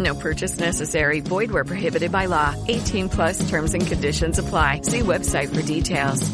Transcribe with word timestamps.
No 0.00 0.14
purchase 0.14 0.58
necessary. 0.58 1.20
Void 1.20 1.50
where 1.50 1.64
prohibited 1.64 2.10
by 2.10 2.26
law. 2.26 2.54
18 2.68 3.08
plus 3.10 3.48
terms 3.48 3.74
and 3.74 3.86
conditions 3.86 4.38
apply. 4.38 4.80
See 4.82 5.00
website 5.00 5.54
for 5.54 5.62
details. 5.62 6.28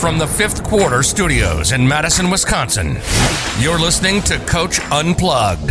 From 0.00 0.18
the 0.18 0.26
fifth 0.26 0.62
quarter 0.62 1.02
studios 1.02 1.72
in 1.72 1.88
Madison, 1.88 2.30
Wisconsin, 2.30 2.98
you're 3.58 3.78
listening 3.78 4.20
to 4.22 4.38
Coach 4.40 4.78
Unplugged. 4.90 5.70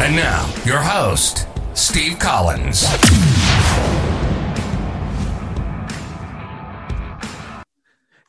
And 0.00 0.16
now, 0.16 0.52
your 0.64 0.80
host, 0.80 1.46
Steve 1.74 2.18
Collins. 2.18 2.84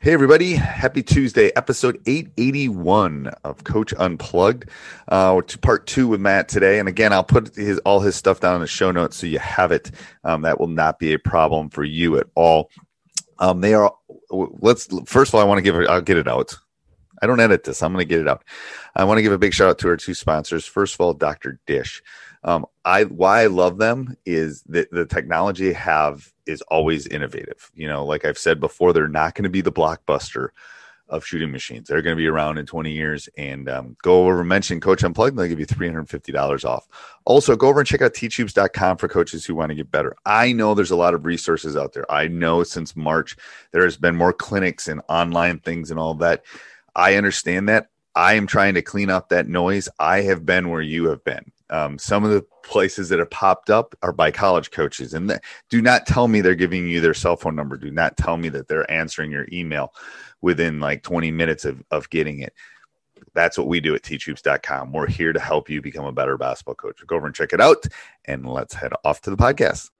Hey, 0.06 0.12
everybody. 0.12 0.54
Happy 0.54 1.02
Tuesday, 1.02 1.50
episode 1.56 2.00
881 2.06 3.26
of 3.42 3.64
Coach 3.64 3.92
Unplugged. 3.98 4.70
Uh, 5.08 5.42
to 5.42 5.58
part 5.58 5.88
two 5.88 6.06
with 6.06 6.20
Matt 6.20 6.48
today. 6.48 6.78
And 6.78 6.88
again, 6.88 7.12
I'll 7.12 7.24
put 7.24 7.56
his, 7.56 7.80
all 7.80 7.98
his 7.98 8.14
stuff 8.14 8.38
down 8.38 8.54
in 8.54 8.60
the 8.60 8.68
show 8.68 8.92
notes 8.92 9.16
so 9.16 9.26
you 9.26 9.40
have 9.40 9.72
it. 9.72 9.90
Um, 10.22 10.42
that 10.42 10.60
will 10.60 10.68
not 10.68 11.00
be 11.00 11.12
a 11.12 11.18
problem 11.18 11.70
for 11.70 11.82
you 11.82 12.18
at 12.18 12.28
all. 12.36 12.70
Um, 13.40 13.60
they 13.62 13.74
are, 13.74 13.92
let's, 14.30 14.86
first 15.06 15.30
of 15.30 15.34
all, 15.34 15.40
I 15.40 15.44
want 15.44 15.58
to 15.58 15.62
give 15.62 15.74
I'll 15.74 16.00
get 16.00 16.18
it 16.18 16.28
out. 16.28 16.56
I 17.20 17.26
don't 17.26 17.40
edit 17.40 17.64
this. 17.64 17.82
I'm 17.82 17.92
going 17.92 18.06
to 18.06 18.08
get 18.08 18.20
it 18.20 18.28
out. 18.28 18.44
I 18.94 19.02
want 19.02 19.18
to 19.18 19.22
give 19.22 19.32
a 19.32 19.38
big 19.38 19.54
shout 19.54 19.70
out 19.70 19.78
to 19.80 19.88
our 19.88 19.96
two 19.96 20.14
sponsors. 20.14 20.66
First 20.66 20.94
of 20.94 21.00
all, 21.00 21.14
Dr. 21.14 21.58
Dish. 21.66 22.00
Um, 22.44 22.64
I 22.84 23.02
why 23.02 23.42
I 23.42 23.46
love 23.46 23.78
them 23.78 24.16
is 24.24 24.62
that 24.68 24.88
the 24.92 25.04
technology 25.04 25.72
have 25.72 26.32
is 26.46 26.62
always 26.62 27.06
innovative. 27.06 27.70
You 27.74 27.88
know, 27.88 28.04
like 28.04 28.24
I've 28.24 28.38
said 28.38 28.60
before, 28.60 28.92
they're 28.92 29.08
not 29.08 29.34
going 29.34 29.44
to 29.44 29.50
be 29.50 29.60
the 29.60 29.72
blockbuster 29.72 30.50
of 31.08 31.24
shooting 31.24 31.52
machines. 31.52 31.88
They're 31.88 32.02
going 32.02 32.16
to 32.16 32.20
be 32.20 32.26
around 32.26 32.58
in 32.58 32.66
20 32.66 32.90
years. 32.90 33.28
And 33.36 33.68
um, 33.68 33.96
go 34.02 34.24
over 34.24 34.40
and 34.40 34.48
mention 34.48 34.80
Coach 34.80 35.04
Unplugged, 35.04 35.36
they'll 35.36 35.48
give 35.48 35.60
you 35.60 35.66
$350 35.66 36.64
off. 36.64 36.88
Also, 37.24 37.54
go 37.56 37.68
over 37.68 37.80
and 37.80 37.86
check 37.86 38.02
out 38.02 38.14
teachhoops.com 38.14 38.96
for 38.96 39.08
coaches 39.08 39.44
who 39.44 39.54
want 39.54 39.70
to 39.70 39.74
get 39.76 39.90
better. 39.90 40.16
I 40.24 40.52
know 40.52 40.74
there's 40.74 40.90
a 40.90 40.96
lot 40.96 41.14
of 41.14 41.24
resources 41.24 41.76
out 41.76 41.92
there. 41.92 42.10
I 42.10 42.28
know 42.28 42.64
since 42.64 42.96
March 42.96 43.36
there 43.72 43.84
has 43.84 43.96
been 43.96 44.16
more 44.16 44.32
clinics 44.32 44.88
and 44.88 45.00
online 45.08 45.60
things 45.60 45.90
and 45.90 46.00
all 46.00 46.14
that. 46.14 46.44
I 46.94 47.14
understand 47.14 47.68
that. 47.68 47.90
I 48.14 48.34
am 48.34 48.46
trying 48.46 48.74
to 48.74 48.82
clean 48.82 49.10
up 49.10 49.28
that 49.28 49.46
noise. 49.46 49.88
I 49.98 50.22
have 50.22 50.46
been 50.46 50.70
where 50.70 50.80
you 50.80 51.08
have 51.08 51.22
been. 51.22 51.52
Um, 51.70 51.98
some 51.98 52.24
of 52.24 52.30
the 52.30 52.44
places 52.62 53.08
that 53.08 53.18
have 53.18 53.30
popped 53.30 53.70
up 53.70 53.94
are 54.02 54.12
by 54.12 54.30
college 54.30 54.70
coaches, 54.70 55.14
and 55.14 55.28
th- 55.28 55.40
do 55.68 55.82
not 55.82 56.06
tell 56.06 56.28
me 56.28 56.40
they're 56.40 56.54
giving 56.54 56.88
you 56.88 57.00
their 57.00 57.14
cell 57.14 57.36
phone 57.36 57.56
number. 57.56 57.76
Do 57.76 57.90
not 57.90 58.16
tell 58.16 58.36
me 58.36 58.48
that 58.50 58.68
they're 58.68 58.90
answering 58.90 59.30
your 59.30 59.46
email 59.52 59.92
within 60.42 60.78
like 60.78 61.02
20 61.02 61.30
minutes 61.30 61.64
of, 61.64 61.82
of 61.90 62.08
getting 62.10 62.40
it. 62.40 62.52
That's 63.34 63.58
what 63.58 63.66
we 63.66 63.80
do 63.80 63.94
at 63.94 64.02
teachhoops.com. 64.02 64.92
We're 64.92 65.08
here 65.08 65.32
to 65.32 65.40
help 65.40 65.68
you 65.68 65.82
become 65.82 66.04
a 66.04 66.12
better 66.12 66.38
basketball 66.38 66.74
coach. 66.76 67.02
Go 67.06 67.16
over 67.16 67.26
and 67.26 67.34
check 67.34 67.52
it 67.52 67.60
out, 67.60 67.84
and 68.26 68.46
let's 68.46 68.74
head 68.74 68.92
off 69.04 69.20
to 69.22 69.30
the 69.30 69.36
podcast. 69.36 69.90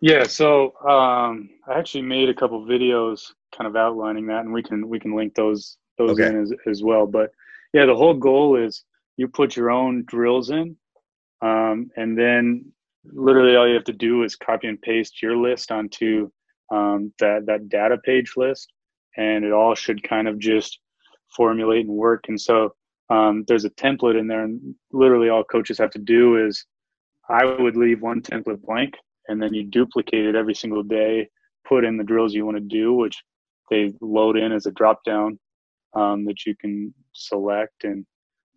Yeah, 0.00 0.24
so 0.24 0.74
um, 0.86 1.50
I 1.66 1.78
actually 1.78 2.02
made 2.02 2.28
a 2.28 2.34
couple 2.34 2.64
videos 2.64 3.32
kind 3.56 3.66
of 3.66 3.76
outlining 3.76 4.26
that, 4.26 4.44
and 4.44 4.52
we 4.52 4.62
can 4.62 4.88
we 4.88 5.00
can 5.00 5.14
link 5.16 5.34
those 5.34 5.78
those 5.98 6.10
okay. 6.12 6.28
in 6.28 6.42
as, 6.42 6.52
as 6.66 6.82
well. 6.82 7.06
But 7.06 7.32
yeah, 7.72 7.86
the 7.86 7.96
whole 7.96 8.14
goal 8.14 8.56
is 8.56 8.84
you 9.16 9.28
put 9.28 9.56
your 9.56 9.70
own 9.70 10.04
drills 10.06 10.50
in, 10.50 10.76
um, 11.42 11.90
and 11.96 12.18
then 12.18 12.64
literally 13.04 13.56
all 13.56 13.68
you 13.68 13.74
have 13.74 13.84
to 13.84 13.92
do 13.92 14.22
is 14.24 14.36
copy 14.36 14.66
and 14.66 14.80
paste 14.80 15.22
your 15.22 15.36
list 15.36 15.70
onto 15.70 16.30
um, 16.72 17.12
that 17.20 17.46
that 17.46 17.68
data 17.68 17.98
page 18.04 18.32
list, 18.36 18.72
and 19.16 19.44
it 19.44 19.52
all 19.52 19.74
should 19.74 20.02
kind 20.02 20.28
of 20.28 20.38
just 20.38 20.80
formulate 21.34 21.86
and 21.86 21.94
work. 21.94 22.24
And 22.28 22.40
so 22.40 22.74
um, 23.10 23.44
there's 23.46 23.64
a 23.64 23.70
template 23.70 24.18
in 24.18 24.26
there, 24.26 24.44
and 24.44 24.74
literally 24.92 25.28
all 25.28 25.44
coaches 25.44 25.78
have 25.78 25.90
to 25.92 25.98
do 25.98 26.44
is 26.44 26.64
I 27.28 27.44
would 27.44 27.76
leave 27.76 28.02
one 28.02 28.20
template 28.20 28.62
blank, 28.62 28.94
and 29.28 29.40
then 29.40 29.54
you 29.54 29.64
duplicate 29.64 30.26
it 30.26 30.34
every 30.34 30.54
single 30.54 30.82
day. 30.82 31.28
Put 31.66 31.84
in 31.84 31.96
the 31.96 32.04
drills 32.04 32.34
you 32.34 32.44
want 32.44 32.56
to 32.56 32.60
do, 32.60 32.92
which 32.92 33.22
they 33.70 33.92
load 34.00 34.36
in 34.36 34.52
as 34.52 34.66
a 34.66 34.70
drop 34.70 35.02
down 35.04 35.38
um, 35.94 36.24
that 36.26 36.46
you 36.46 36.54
can 36.56 36.94
select, 37.12 37.84
and 37.84 38.06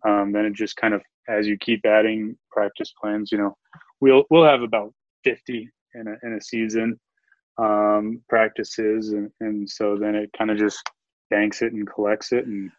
um, 0.06 0.32
then 0.32 0.44
it 0.44 0.54
just 0.54 0.76
kind 0.76 0.94
of 0.94 1.02
as 1.28 1.46
you 1.46 1.56
keep 1.58 1.84
adding 1.86 2.36
practice 2.50 2.92
plans, 3.00 3.30
you 3.30 3.38
know, 3.38 3.56
we'll 4.00 4.24
we'll 4.30 4.44
have 4.44 4.62
about 4.62 4.92
50 5.24 5.68
in 5.94 6.08
a 6.08 6.26
in 6.26 6.34
a 6.34 6.40
season 6.40 6.98
um, 7.58 8.22
practices, 8.28 9.12
and, 9.12 9.30
and 9.40 9.68
so 9.68 9.96
then 9.96 10.14
it 10.14 10.30
kind 10.36 10.50
of 10.50 10.58
just 10.58 10.78
banks 11.30 11.62
it 11.62 11.72
and 11.72 11.88
collects 11.88 12.32
it, 12.32 12.46
and 12.46 12.70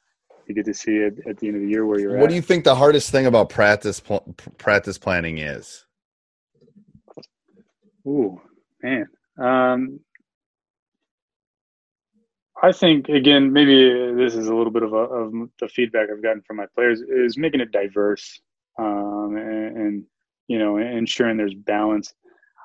you 0.47 0.55
get 0.55 0.65
to 0.65 0.73
see 0.73 0.97
it 0.97 1.19
at 1.27 1.37
the 1.37 1.47
end 1.47 1.57
of 1.57 1.61
the 1.61 1.69
year 1.69 1.85
where 1.85 1.99
you're 1.99 2.09
what 2.11 2.17
at. 2.17 2.21
What 2.21 2.29
do 2.29 2.35
you 2.35 2.41
think 2.41 2.63
the 2.63 2.75
hardest 2.75 3.11
thing 3.11 3.25
about 3.25 3.49
practice 3.49 3.99
pl- 3.99 4.35
practice 4.57 4.97
planning 4.97 5.37
is? 5.37 5.85
Ooh, 8.07 8.41
man. 8.81 9.07
Um, 9.39 9.99
I 12.63 12.71
think 12.71 13.09
again, 13.09 13.51
maybe 13.51 14.13
this 14.15 14.35
is 14.35 14.47
a 14.47 14.55
little 14.55 14.71
bit 14.71 14.83
of, 14.83 14.93
a, 14.93 14.97
of 14.97 15.33
the 15.59 15.67
feedback 15.67 16.09
I've 16.11 16.21
gotten 16.21 16.43
from 16.43 16.57
my 16.57 16.67
players 16.75 17.01
is 17.01 17.37
making 17.37 17.59
it 17.59 17.71
diverse 17.71 18.39
um, 18.77 19.35
and, 19.35 19.77
and, 19.77 20.03
you 20.47 20.59
know 20.59 20.77
ensuring 20.77 21.37
there's 21.37 21.53
balance. 21.53 22.13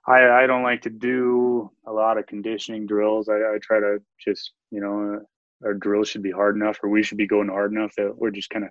I, 0.08 0.28
I 0.28 0.46
don't 0.46 0.64
like 0.64 0.82
to 0.82 0.90
do 0.90 1.70
a 1.86 1.92
lot 1.92 2.18
of 2.18 2.26
conditioning 2.26 2.86
drills. 2.86 3.28
I, 3.28 3.34
I 3.34 3.58
try 3.62 3.78
to 3.78 3.98
just 4.18 4.52
you 4.72 4.80
know 4.80 5.20
our 5.64 5.74
drills 5.74 6.08
should 6.08 6.22
be 6.22 6.32
hard 6.32 6.56
enough, 6.56 6.78
or 6.82 6.90
we 6.90 7.02
should 7.02 7.18
be 7.18 7.28
going 7.28 7.48
hard 7.48 7.72
enough 7.72 7.94
that 7.96 8.16
we're 8.16 8.32
just 8.32 8.50
kind 8.50 8.64
of 8.64 8.70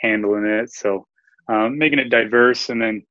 handling 0.00 0.44
it. 0.44 0.70
So 0.70 1.06
um, 1.48 1.78
making 1.78 1.98
it 1.98 2.10
diverse, 2.10 2.68
and 2.68 2.80
then 2.82 3.04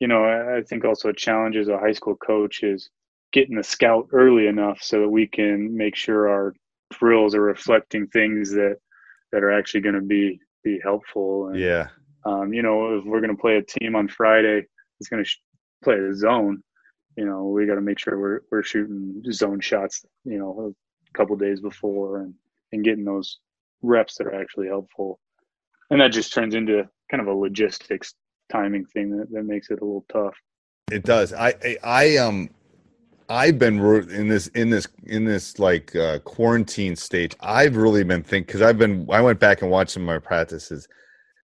you 0.00 0.08
know 0.08 0.22
I, 0.24 0.58
I 0.58 0.62
think 0.62 0.84
also 0.84 1.08
a 1.08 1.14
challenge 1.14 1.56
as 1.56 1.68
a 1.68 1.78
high 1.78 1.92
school 1.92 2.16
coach 2.16 2.62
is 2.62 2.90
getting 3.32 3.56
the 3.56 3.64
scout 3.64 4.08
early 4.12 4.46
enough 4.48 4.82
so 4.82 5.00
that 5.00 5.08
we 5.08 5.26
can 5.26 5.74
make 5.76 5.96
sure 5.96 6.28
our 6.28 6.54
drills 6.98 7.34
are 7.34 7.40
reflecting 7.40 8.06
things 8.06 8.50
that 8.52 8.76
that 9.32 9.42
are 9.42 9.52
actually 9.52 9.80
going 9.80 9.94
to 9.94 10.00
be 10.00 10.40
be 10.62 10.80
helpful. 10.82 11.48
And, 11.48 11.58
yeah. 11.58 11.88
Um, 12.26 12.52
you 12.52 12.62
know, 12.62 12.96
if 12.96 13.04
we're 13.04 13.20
going 13.20 13.36
to 13.36 13.40
play 13.40 13.56
a 13.56 13.62
team 13.62 13.94
on 13.96 14.08
Friday, 14.08 14.64
it's 14.98 15.08
going 15.10 15.22
to 15.22 15.28
sh- 15.28 15.40
play 15.82 15.96
a 15.96 16.14
zone. 16.14 16.62
You 17.16 17.26
know, 17.26 17.44
we 17.44 17.66
got 17.66 17.74
to 17.74 17.80
make 17.80 17.98
sure 17.98 18.18
we're 18.18 18.40
we're 18.50 18.62
shooting 18.62 19.22
zone 19.30 19.60
shots. 19.60 20.04
You 20.24 20.38
know, 20.38 20.74
a 20.74 21.18
couple 21.18 21.36
days 21.36 21.60
before 21.60 22.20
and 22.20 22.34
and 22.72 22.84
getting 22.84 23.04
those 23.04 23.38
reps 23.82 24.16
that 24.16 24.26
are 24.26 24.40
actually 24.40 24.68
helpful. 24.68 25.20
And 25.90 26.00
that 26.00 26.12
just 26.12 26.32
turns 26.32 26.54
into 26.54 26.88
kind 27.10 27.20
of 27.20 27.26
a 27.28 27.34
logistics 27.34 28.14
timing 28.50 28.86
thing 28.86 29.16
that, 29.16 29.30
that 29.30 29.44
makes 29.44 29.70
it 29.70 29.80
a 29.80 29.84
little 29.84 30.06
tough. 30.10 30.34
It 30.90 31.04
does. 31.04 31.32
I, 31.32 31.54
I, 31.62 31.76
I 31.84 32.16
um 32.16 32.50
I've 33.28 33.58
been 33.58 33.78
in 34.10 34.28
this 34.28 34.48
in 34.48 34.70
this 34.70 34.86
in 35.04 35.24
this 35.24 35.58
like 35.58 35.94
uh, 35.96 36.18
quarantine 36.20 36.96
stage. 36.96 37.34
I've 37.40 37.76
really 37.76 38.04
been 38.04 38.22
thinking 38.22 38.46
because 38.46 38.62
I've 38.62 38.78
been 38.78 39.06
I 39.10 39.20
went 39.20 39.40
back 39.40 39.62
and 39.62 39.70
watched 39.70 39.92
some 39.92 40.02
of 40.02 40.06
my 40.06 40.18
practices. 40.18 40.86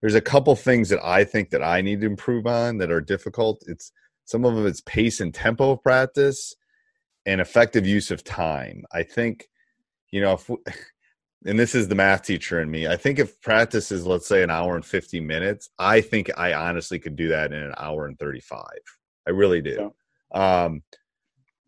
There's 0.00 0.14
a 0.14 0.20
couple 0.20 0.54
things 0.56 0.88
that 0.90 1.04
I 1.04 1.24
think 1.24 1.50
that 1.50 1.62
I 1.62 1.80
need 1.80 2.00
to 2.00 2.06
improve 2.06 2.46
on 2.46 2.78
that 2.78 2.90
are 2.90 3.00
difficult. 3.00 3.62
It's 3.66 3.92
some 4.24 4.44
of 4.44 4.54
them 4.54 4.66
it's 4.66 4.82
pace 4.82 5.20
and 5.20 5.32
tempo 5.32 5.72
of 5.72 5.82
practice 5.82 6.54
and 7.26 7.40
effective 7.40 7.86
use 7.86 8.10
of 8.10 8.24
time. 8.24 8.84
I 8.92 9.02
think 9.02 9.48
you 10.10 10.20
know 10.20 10.34
if 10.34 10.50
and 11.46 11.58
this 11.58 11.74
is 11.74 11.88
the 11.88 11.94
math 11.94 12.24
teacher 12.24 12.60
in 12.60 12.70
me. 12.70 12.88
I 12.88 12.96
think 12.96 13.18
if 13.18 13.40
practice 13.40 13.90
is 13.90 14.06
let's 14.06 14.26
say 14.26 14.42
an 14.42 14.50
hour 14.50 14.76
and 14.76 14.84
50 14.84 15.20
minutes, 15.20 15.70
I 15.78 16.02
think 16.02 16.30
I 16.36 16.52
honestly 16.52 16.98
could 16.98 17.16
do 17.16 17.28
that 17.28 17.52
in 17.52 17.62
an 17.62 17.74
hour 17.78 18.06
and 18.06 18.18
35. 18.18 18.62
I 19.26 19.30
really 19.30 19.62
do. 19.62 19.90
Yeah. 20.34 20.64
Um 20.64 20.82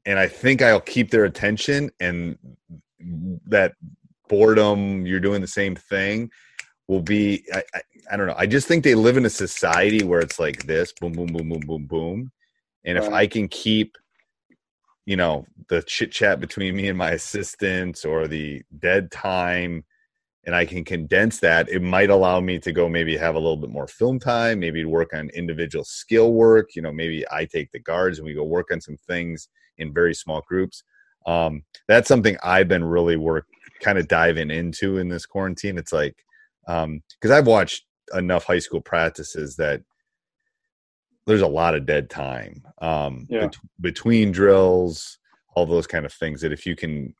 and 0.06 0.18
I 0.18 0.26
think 0.26 0.62
I'll 0.62 0.80
keep 0.80 1.10
their 1.10 1.24
attention 1.24 1.90
and 2.00 2.38
that 3.46 3.74
boredom, 4.28 5.06
you're 5.06 5.20
doing 5.20 5.40
the 5.40 5.46
same 5.46 5.76
thing 5.76 6.30
will 6.88 7.02
be 7.02 7.44
I, 7.52 7.62
I, 7.74 7.80
I, 8.12 8.16
don't 8.16 8.26
know. 8.26 8.34
I 8.36 8.46
just 8.46 8.66
think 8.66 8.84
they 8.84 8.94
live 8.94 9.16
in 9.16 9.24
a 9.24 9.30
society 9.30 10.04
where 10.04 10.20
it's 10.20 10.38
like 10.38 10.64
this, 10.64 10.92
boom, 10.92 11.12
boom, 11.12 11.26
boom, 11.26 11.48
boom, 11.48 11.60
boom, 11.60 11.86
boom. 11.86 12.32
And 12.84 12.98
right. 12.98 13.06
if 13.06 13.12
I 13.12 13.26
can 13.26 13.48
keep, 13.48 13.96
you 15.06 15.16
know, 15.16 15.46
the 15.68 15.82
chit 15.82 16.12
chat 16.12 16.40
between 16.40 16.76
me 16.76 16.88
and 16.88 16.98
my 16.98 17.12
assistants 17.12 18.04
or 18.04 18.26
the 18.26 18.62
dead 18.78 19.10
time 19.10 19.84
and 20.44 20.54
I 20.54 20.64
can 20.64 20.84
condense 20.84 21.38
that, 21.40 21.68
it 21.68 21.82
might 21.82 22.10
allow 22.10 22.40
me 22.40 22.58
to 22.60 22.72
go 22.72 22.88
maybe 22.88 23.16
have 23.16 23.34
a 23.34 23.38
little 23.38 23.56
bit 23.56 23.70
more 23.70 23.86
film 23.86 24.18
time, 24.18 24.60
maybe 24.60 24.84
work 24.84 25.14
on 25.14 25.30
individual 25.30 25.84
skill 25.84 26.32
work. 26.32 26.74
You 26.74 26.82
know, 26.82 26.92
maybe 26.92 27.24
I 27.30 27.44
take 27.44 27.70
the 27.70 27.78
guards 27.78 28.18
and 28.18 28.26
we 28.26 28.34
go 28.34 28.44
work 28.44 28.70
on 28.72 28.80
some 28.80 28.96
things 29.06 29.48
in 29.78 29.92
very 29.92 30.14
small 30.14 30.42
groups. 30.48 30.82
Um, 31.26 31.62
that's 31.86 32.08
something 32.08 32.36
I've 32.42 32.68
been 32.68 32.84
really 32.84 33.16
work 33.16 33.46
kind 33.80 33.98
of 33.98 34.08
diving 34.08 34.50
into 34.50 34.98
in 34.98 35.08
this 35.08 35.26
quarantine. 35.26 35.78
It's 35.78 35.92
like 35.92 36.16
because 36.66 36.84
um, 36.84 37.32
I've 37.32 37.46
watched 37.46 37.84
enough 38.14 38.44
high 38.44 38.58
school 38.58 38.80
practices 38.80 39.56
that 39.56 39.82
there's 41.26 41.40
a 41.42 41.46
lot 41.46 41.74
of 41.74 41.86
dead 41.86 42.10
time 42.10 42.62
um, 42.80 43.26
yeah. 43.30 43.46
bet- 43.46 43.56
between 43.80 44.32
drills, 44.32 45.18
all 45.54 45.66
those 45.66 45.86
kind 45.86 46.04
of 46.04 46.12
things. 46.12 46.40
That 46.40 46.52
if 46.52 46.66
you 46.66 46.74
can, 46.74 47.14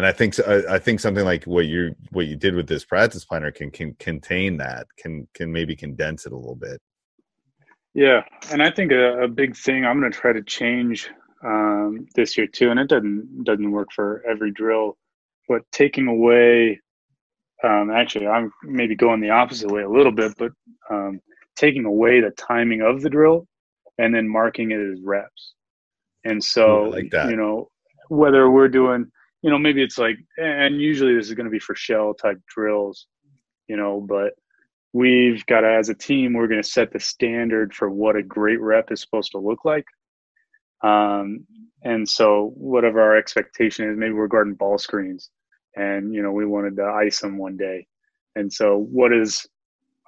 and 0.00 0.06
I 0.06 0.12
think 0.12 0.40
I 0.48 0.78
think 0.78 0.98
something 0.98 1.26
like 1.26 1.44
what 1.44 1.66
you 1.66 1.94
what 2.10 2.26
you 2.26 2.34
did 2.34 2.54
with 2.54 2.66
this 2.66 2.86
practice 2.86 3.22
planner 3.26 3.50
can 3.50 3.70
can 3.70 3.92
contain 3.98 4.56
that 4.56 4.86
can 4.96 5.28
can 5.34 5.52
maybe 5.52 5.76
condense 5.76 6.24
it 6.24 6.32
a 6.32 6.36
little 6.36 6.56
bit. 6.56 6.80
Yeah, 7.92 8.22
and 8.50 8.62
I 8.62 8.70
think 8.70 8.92
a, 8.92 9.24
a 9.24 9.28
big 9.28 9.54
thing 9.54 9.84
I'm 9.84 10.00
going 10.00 10.10
to 10.10 10.18
try 10.18 10.32
to 10.32 10.42
change 10.42 11.10
um, 11.44 12.06
this 12.14 12.38
year 12.38 12.46
too, 12.46 12.70
and 12.70 12.80
it 12.80 12.88
doesn't 12.88 13.44
doesn't 13.44 13.70
work 13.70 13.88
for 13.94 14.24
every 14.26 14.52
drill, 14.52 14.96
but 15.50 15.70
taking 15.70 16.06
away. 16.06 16.80
Um, 17.62 17.90
actually, 17.90 18.26
I'm 18.26 18.50
maybe 18.64 18.96
going 18.96 19.20
the 19.20 19.28
opposite 19.28 19.70
way 19.70 19.82
a 19.82 19.90
little 19.90 20.12
bit, 20.12 20.32
but 20.38 20.52
um, 20.90 21.20
taking 21.56 21.84
away 21.84 22.22
the 22.22 22.30
timing 22.30 22.80
of 22.80 23.02
the 23.02 23.10
drill 23.10 23.46
and 23.98 24.14
then 24.14 24.26
marking 24.26 24.70
it 24.70 24.80
as 24.80 24.98
reps. 25.04 25.52
And 26.24 26.42
so, 26.42 26.84
like 26.84 27.12
you 27.12 27.36
know, 27.36 27.68
whether 28.08 28.50
we're 28.50 28.68
doing, 28.68 29.10
you 29.42 29.50
know, 29.50 29.58
maybe 29.58 29.82
it's 29.82 29.98
like, 29.98 30.18
and 30.38 30.80
usually 30.80 31.14
this 31.14 31.28
is 31.28 31.34
going 31.34 31.46
to 31.46 31.50
be 31.50 31.58
for 31.58 31.74
shell 31.74 32.14
type 32.14 32.38
drills, 32.46 33.06
you 33.68 33.76
know, 33.76 34.00
but 34.00 34.34
we've 34.92 35.44
got 35.46 35.60
to, 35.60 35.68
as 35.68 35.88
a 35.88 35.94
team, 35.94 36.32
we're 36.32 36.48
going 36.48 36.62
to 36.62 36.68
set 36.68 36.92
the 36.92 37.00
standard 37.00 37.72
for 37.74 37.90
what 37.90 38.16
a 38.16 38.22
great 38.22 38.60
rep 38.60 38.92
is 38.92 39.00
supposed 39.00 39.32
to 39.32 39.38
look 39.38 39.64
like. 39.64 39.86
Um, 40.82 41.46
and 41.82 42.08
so 42.08 42.52
whatever 42.56 43.00
our 43.00 43.16
expectation 43.16 43.88
is, 43.88 43.96
maybe 43.96 44.12
we're 44.12 44.26
guarding 44.26 44.54
ball 44.54 44.78
screens 44.78 45.30
and, 45.76 46.14
you 46.14 46.22
know, 46.22 46.32
we 46.32 46.44
wanted 46.44 46.76
to 46.76 46.84
ice 46.84 47.20
them 47.20 47.38
one 47.38 47.56
day. 47.56 47.86
And 48.36 48.52
so 48.52 48.86
what 48.90 49.10
does 49.10 49.46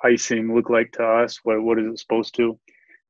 icing 0.04 0.54
look 0.54 0.68
like 0.68 0.92
to 0.92 1.04
us? 1.04 1.40
What, 1.44 1.62
what 1.62 1.78
is 1.78 1.86
it 1.86 1.98
supposed 1.98 2.34
to? 2.36 2.58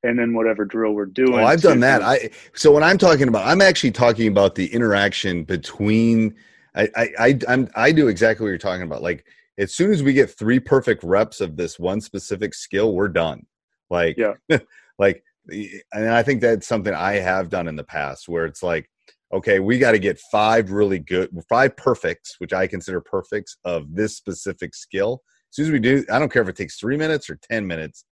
And 0.05 0.19
then 0.19 0.35
whatever 0.35 0.65
drill 0.65 0.93
we're 0.93 1.05
oh, 1.05 1.13
doing. 1.13 1.35
Oh, 1.35 1.45
I've 1.45 1.63
done 1.63 1.81
that. 1.81 2.03
I, 2.03 2.31
so 2.55 2.73
when 2.73 2.83
I'm 2.83 2.99
talking 2.99 3.29
about, 3.29 3.47
I'm 3.47 3.61
actually 3.61 3.93
talking 3.93 4.29
about 4.29 4.55
the 4.55 4.67
interaction 4.73 5.45
between, 5.45 6.35
I, 6.75 6.89
I, 6.97 7.09
I, 7.19 7.39
I'm, 7.49 7.69
I 7.77 7.93
do 7.93 8.09
exactly 8.09 8.45
what 8.45 8.49
you're 8.49 8.59
talking 8.59 8.83
about. 8.83 9.03
Like 9.03 9.25
as 9.59 9.73
soon 9.73 9.93
as 9.93 10.03
we 10.03 10.13
get 10.13 10.31
three 10.31 10.59
perfect 10.59 11.05
reps 11.05 11.41
of 11.41 11.57
this 11.57 11.79
one 11.79 12.01
specific 12.01 12.55
skill, 12.55 12.95
we're 12.95 13.09
done. 13.09 13.47
Like, 13.91 14.17
yeah. 14.17 14.35
like 14.99 15.23
eh, 15.53 15.79
and 15.93 16.11
I 16.11 16.23
think 16.23 16.41
that's 16.41 16.67
something 16.67 16.95
I 16.95 17.15
have 17.15 17.49
done 17.49 17.69
in 17.69 17.77
the 17.77 17.85
past 17.85 18.29
where 18.29 18.47
it's 18.47 18.63
like, 18.63 18.89
okay, 19.33 19.61
we 19.61 19.79
got 19.79 19.93
to 19.93 19.99
get 19.99 20.19
five 20.31 20.71
really 20.71 20.99
good, 20.99 21.31
five 21.49 21.77
perfects, 21.77 22.37
which 22.39 22.53
I 22.53 22.67
consider 22.67 23.01
perfects 23.01 23.57
of 23.65 23.95
this 23.95 24.17
specific 24.17 24.75
skill. 24.75 25.23
As 25.51 25.57
soon 25.57 25.67
as 25.67 25.71
we 25.71 25.79
do, 25.79 26.05
I 26.11 26.19
don't 26.19 26.33
care 26.33 26.43
if 26.43 26.49
it 26.49 26.57
takes 26.57 26.79
three 26.79 26.97
minutes 26.97 27.31
or 27.31 27.39
10 27.51 27.67
minutes, 27.67 28.05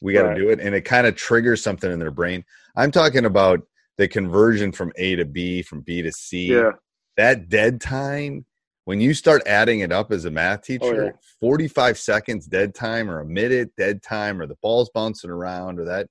we 0.00 0.12
got 0.12 0.22
to 0.22 0.28
right. 0.28 0.38
do 0.38 0.50
it. 0.50 0.60
And 0.60 0.74
it 0.74 0.82
kind 0.82 1.06
of 1.06 1.16
triggers 1.16 1.62
something 1.62 1.90
in 1.90 1.98
their 1.98 2.10
brain. 2.10 2.44
I'm 2.76 2.90
talking 2.90 3.24
about 3.24 3.60
the 3.98 4.08
conversion 4.08 4.72
from 4.72 4.92
A 4.96 5.16
to 5.16 5.24
B, 5.24 5.62
from 5.62 5.82
B 5.82 6.02
to 6.02 6.12
C. 6.12 6.54
Yeah. 6.54 6.72
That 7.16 7.48
dead 7.48 7.80
time, 7.80 8.46
when 8.84 9.00
you 9.00 9.12
start 9.12 9.42
adding 9.46 9.80
it 9.80 9.92
up 9.92 10.10
as 10.10 10.24
a 10.24 10.30
math 10.30 10.62
teacher, 10.62 11.02
oh, 11.02 11.04
yeah. 11.06 11.12
45 11.40 11.98
seconds 11.98 12.46
dead 12.46 12.74
time 12.74 13.10
or 13.10 13.20
a 13.20 13.26
minute 13.26 13.70
dead 13.76 14.02
time 14.02 14.40
or 14.40 14.46
the 14.46 14.56
ball's 14.62 14.90
bouncing 14.94 15.30
around 15.30 15.78
or 15.78 15.84
that 15.84 16.08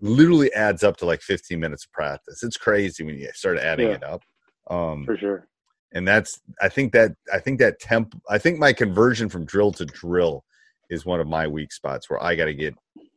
literally 0.00 0.52
adds 0.54 0.82
up 0.82 0.96
to 0.98 1.06
like 1.06 1.20
15 1.20 1.60
minutes 1.60 1.84
of 1.84 1.92
practice. 1.92 2.42
It's 2.42 2.56
crazy 2.56 3.04
when 3.04 3.18
you 3.18 3.28
start 3.34 3.58
adding 3.58 3.88
yeah, 3.88 3.94
it 3.94 4.04
up. 4.04 4.22
Um, 4.68 5.04
for 5.04 5.16
sure. 5.16 5.46
And 5.92 6.06
that's, 6.06 6.40
I 6.60 6.68
think 6.68 6.92
that, 6.92 7.12
I 7.32 7.38
think 7.38 7.58
that 7.60 7.78
temp, 7.80 8.20
I 8.28 8.38
think 8.38 8.58
my 8.58 8.72
conversion 8.72 9.28
from 9.28 9.44
drill 9.44 9.72
to 9.72 9.84
drill 9.84 10.44
is 10.90 11.06
one 11.06 11.20
of 11.20 11.26
my 11.26 11.46
weak 11.46 11.72
spots 11.72 12.10
where 12.10 12.22
I 12.22 12.34
got 12.34 12.46
to 12.46 12.54
get 12.54 12.74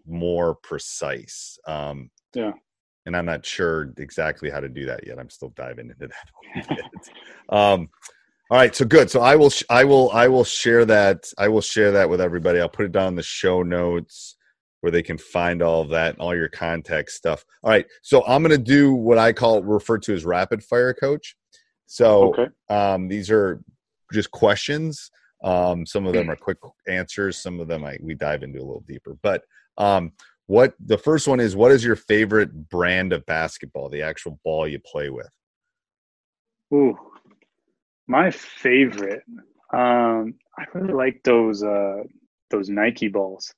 more 0.09 0.55
precise. 0.55 1.57
Um, 1.67 2.09
yeah. 2.33 2.51
And 3.05 3.15
I'm 3.15 3.25
not 3.25 3.45
sure 3.45 3.93
exactly 3.97 4.49
how 4.49 4.59
to 4.59 4.69
do 4.69 4.85
that 4.85 5.05
yet. 5.07 5.19
I'm 5.19 5.29
still 5.29 5.53
diving 5.55 5.89
into 5.89 6.09
that. 6.09 6.75
um, 7.55 7.89
all 8.51 8.57
right, 8.57 8.75
so 8.75 8.85
good. 8.85 9.09
So 9.09 9.21
I 9.21 9.35
will, 9.35 9.49
sh- 9.49 9.63
I 9.69 9.83
will, 9.83 10.11
I 10.11 10.27
will 10.27 10.43
share 10.43 10.85
that. 10.85 11.31
I 11.37 11.47
will 11.47 11.61
share 11.61 11.91
that 11.91 12.09
with 12.09 12.19
everybody. 12.19 12.59
I'll 12.59 12.69
put 12.69 12.85
it 12.85 12.91
down 12.91 13.09
in 13.09 13.15
the 13.15 13.23
show 13.23 13.63
notes 13.63 14.35
where 14.81 14.91
they 14.91 15.03
can 15.03 15.17
find 15.17 15.61
all 15.61 15.81
of 15.81 15.89
that 15.89 16.13
and 16.13 16.21
all 16.21 16.35
your 16.35 16.49
contact 16.49 17.11
stuff. 17.11 17.43
All 17.63 17.69
right, 17.69 17.85
so 18.01 18.23
I'm 18.25 18.41
going 18.41 18.57
to 18.57 18.63
do 18.63 18.93
what 18.93 19.17
I 19.17 19.33
call 19.33 19.61
refer 19.61 19.97
to 19.99 20.13
as 20.13 20.25
rapid 20.25 20.63
fire 20.63 20.93
coach. 20.93 21.35
So 21.85 22.33
okay. 22.33 22.47
um, 22.69 23.07
these 23.07 23.29
are 23.29 23.61
just 24.13 24.31
questions. 24.31 25.11
Um, 25.43 25.85
some 25.85 26.05
of 26.05 26.13
them 26.13 26.29
are 26.31 26.35
quick 26.35 26.57
answers. 26.87 27.37
Some 27.37 27.59
of 27.59 27.67
them 27.67 27.83
I, 27.83 27.97
we 28.01 28.15
dive 28.15 28.43
into 28.43 28.59
a 28.59 28.65
little 28.65 28.83
deeper. 28.87 29.17
But 29.21 29.43
um, 29.79 30.11
what 30.47 30.73
the 30.79 30.97
first 30.97 31.27
one 31.27 31.39
is: 31.39 31.55
What 31.55 31.71
is 31.71 31.83
your 31.83 31.95
favorite 31.95 32.69
brand 32.69 33.13
of 33.13 33.25
basketball? 33.25 33.89
The 33.89 34.01
actual 34.01 34.39
ball 34.43 34.67
you 34.67 34.79
play 34.79 35.09
with. 35.09 35.29
Ooh, 36.73 36.97
my 38.07 38.29
favorite. 38.31 39.23
Um, 39.73 40.35
I 40.57 40.65
really 40.73 40.93
like 40.93 41.21
those 41.23 41.63
uh, 41.63 42.03
those 42.49 42.69
Nike 42.69 43.07
balls. 43.07 43.53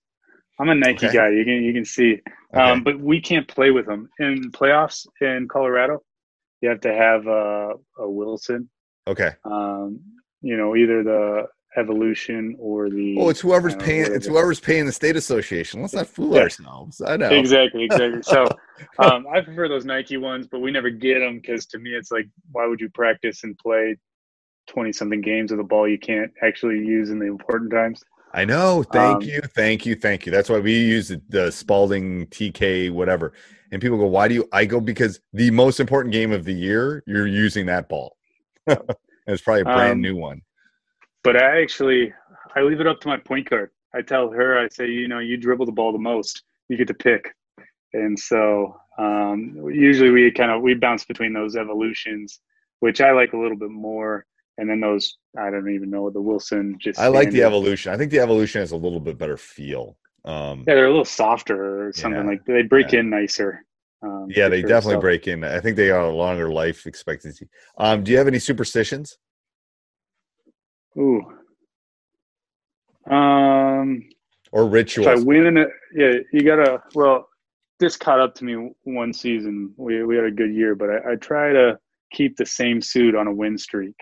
I'm 0.59 0.69
a 0.69 0.75
Nike 0.75 1.07
okay. 1.07 1.17
guy. 1.17 1.29
You 1.29 1.43
can 1.43 1.63
you 1.63 1.73
can 1.73 1.85
see, 1.85 2.21
okay. 2.53 2.61
um, 2.61 2.83
but 2.83 2.99
we 2.99 3.19
can't 3.19 3.47
play 3.47 3.71
with 3.71 3.87
them 3.87 4.09
in 4.19 4.51
playoffs 4.51 5.07
in 5.19 5.47
Colorado. 5.47 6.03
You 6.61 6.69
have 6.69 6.81
to 6.81 6.93
have 6.93 7.25
a, 7.25 7.73
a 7.97 8.09
Wilson. 8.09 8.69
Okay. 9.07 9.31
Um, 9.43 9.99
you 10.41 10.57
know, 10.57 10.75
either 10.75 11.03
the 11.03 11.47
Evolution 11.77 12.55
or 12.59 12.89
the. 12.89 13.17
Oh, 13.19 13.29
it's 13.29 13.39
whoever's 13.39 13.75
paying. 13.75 14.11
It's 14.11 14.27
whoever's 14.27 14.59
paying 14.59 14.85
the 14.85 14.91
state 14.91 15.15
association. 15.15 15.81
Let's 15.81 15.93
not 15.93 16.07
fool 16.07 16.35
yeah. 16.35 16.41
ourselves. 16.41 17.01
I 17.01 17.17
know 17.17 17.29
exactly, 17.29 17.85
exactly. 17.85 18.21
So, 18.23 18.47
um, 18.99 19.25
I 19.33 19.41
prefer 19.41 19.69
those 19.69 19.85
Nike 19.85 20.17
ones, 20.17 20.47
but 20.47 20.59
we 20.59 20.71
never 20.71 20.89
get 20.89 21.19
them 21.19 21.39
because 21.39 21.65
to 21.67 21.79
me, 21.79 21.91
it's 21.91 22.11
like, 22.11 22.27
why 22.51 22.67
would 22.67 22.81
you 22.81 22.89
practice 22.89 23.43
and 23.43 23.57
play 23.57 23.97
twenty 24.67 24.91
something 24.91 25.21
games 25.21 25.51
with 25.51 25.59
a 25.59 25.63
ball 25.63 25.87
you 25.87 25.99
can't 25.99 26.31
actually 26.43 26.79
use 26.79 27.09
in 27.09 27.19
the 27.19 27.25
important 27.25 27.71
times? 27.71 28.03
I 28.33 28.45
know. 28.45 28.83
Thank 28.83 29.17
um, 29.17 29.21
you. 29.23 29.41
Thank 29.41 29.85
you. 29.85 29.95
Thank 29.95 30.25
you. 30.25 30.31
That's 30.31 30.49
why 30.49 30.59
we 30.59 30.73
use 30.73 31.09
the, 31.09 31.21
the 31.29 31.51
Spalding 31.51 32.27
TK, 32.27 32.91
whatever. 32.91 33.33
And 33.71 33.81
people 33.81 33.97
go, 33.97 34.05
why 34.05 34.27
do 34.27 34.33
you? 34.33 34.47
I 34.51 34.65
go, 34.65 34.79
because 34.79 35.19
the 35.33 35.51
most 35.51 35.79
important 35.79 36.13
game 36.13 36.31
of 36.31 36.43
the 36.43 36.53
year, 36.53 37.03
you're 37.07 37.27
using 37.27 37.65
that 37.67 37.89
ball. 37.89 38.17
it's 38.67 39.41
probably 39.41 39.61
a 39.61 39.65
brand 39.65 39.93
um, 39.93 40.01
new 40.01 40.15
one. 40.15 40.41
But 41.23 41.41
I 41.41 41.61
actually, 41.61 42.13
I 42.55 42.61
leave 42.61 42.79
it 42.79 42.87
up 42.87 42.99
to 43.01 43.07
my 43.07 43.17
point 43.17 43.49
guard. 43.49 43.69
I 43.93 44.01
tell 44.01 44.29
her, 44.31 44.57
I 44.57 44.67
say, 44.69 44.87
you 44.87 45.07
know, 45.07 45.19
you 45.19 45.37
dribble 45.37 45.65
the 45.65 45.71
ball 45.71 45.91
the 45.91 45.99
most, 45.99 46.43
you 46.69 46.77
get 46.77 46.87
to 46.87 46.93
pick. 46.93 47.33
And 47.93 48.17
so 48.17 48.75
um, 48.97 49.69
usually 49.71 50.11
we 50.11 50.31
kind 50.31 50.51
of 50.51 50.61
we 50.61 50.73
bounce 50.73 51.05
between 51.05 51.33
those 51.33 51.55
evolutions, 51.55 52.39
which 52.79 53.01
I 53.01 53.11
like 53.11 53.33
a 53.33 53.37
little 53.37 53.57
bit 53.57 53.69
more 53.69 54.25
and 54.57 54.69
then 54.69 54.79
those 54.79 55.17
I 55.37 55.49
don't 55.49 55.73
even 55.73 55.89
know 55.89 56.09
the 56.09 56.21
Wilson. 56.21 56.77
Just 56.79 56.99
I 56.99 57.07
like 57.07 57.31
the 57.31 57.43
evolution. 57.43 57.93
I 57.93 57.97
think 57.97 58.11
the 58.11 58.19
evolution 58.19 58.61
has 58.61 58.71
a 58.71 58.77
little 58.77 58.99
bit 58.99 59.17
better 59.17 59.37
feel. 59.37 59.97
Um, 60.23 60.59
yeah, 60.67 60.75
they're 60.75 60.85
a 60.85 60.89
little 60.89 61.03
softer 61.03 61.87
or 61.87 61.93
something 61.93 62.21
yeah, 62.21 62.29
like 62.29 62.45
they 62.45 62.61
break 62.61 62.91
yeah. 62.91 62.99
in 62.99 63.09
nicer. 63.09 63.65
Um, 64.03 64.27
yeah, 64.29 64.49
they 64.49 64.61
sure. 64.61 64.69
definitely 64.69 64.95
so, 64.95 65.01
break 65.01 65.27
in. 65.27 65.43
I 65.43 65.59
think 65.59 65.77
they 65.77 65.87
got 65.87 66.07
a 66.07 66.09
longer 66.09 66.51
life 66.51 66.85
expectancy. 66.85 67.47
Um, 67.77 68.03
do 68.03 68.11
you 68.11 68.17
have 68.17 68.27
any 68.27 68.39
superstitions? 68.39 69.17
Ooh. 70.97 71.21
Um, 73.09 74.09
or 74.51 74.67
rituals? 74.67 75.07
If 75.07 75.19
I 75.19 75.21
win 75.21 75.47
in 75.47 75.57
it, 75.57 75.69
yeah, 75.95 76.13
you 76.31 76.43
gotta. 76.43 76.81
Well, 76.93 77.27
this 77.79 77.97
caught 77.97 78.19
up 78.19 78.35
to 78.35 78.45
me 78.45 78.71
one 78.83 79.13
season. 79.13 79.73
We 79.77 80.03
we 80.03 80.15
had 80.15 80.25
a 80.25 80.31
good 80.31 80.53
year, 80.53 80.75
but 80.75 80.89
I, 80.89 81.13
I 81.13 81.15
try 81.15 81.51
to 81.53 81.77
keep 82.11 82.37
the 82.37 82.45
same 82.45 82.81
suit 82.81 83.15
on 83.15 83.27
a 83.27 83.33
win 83.33 83.57
streak. 83.57 83.95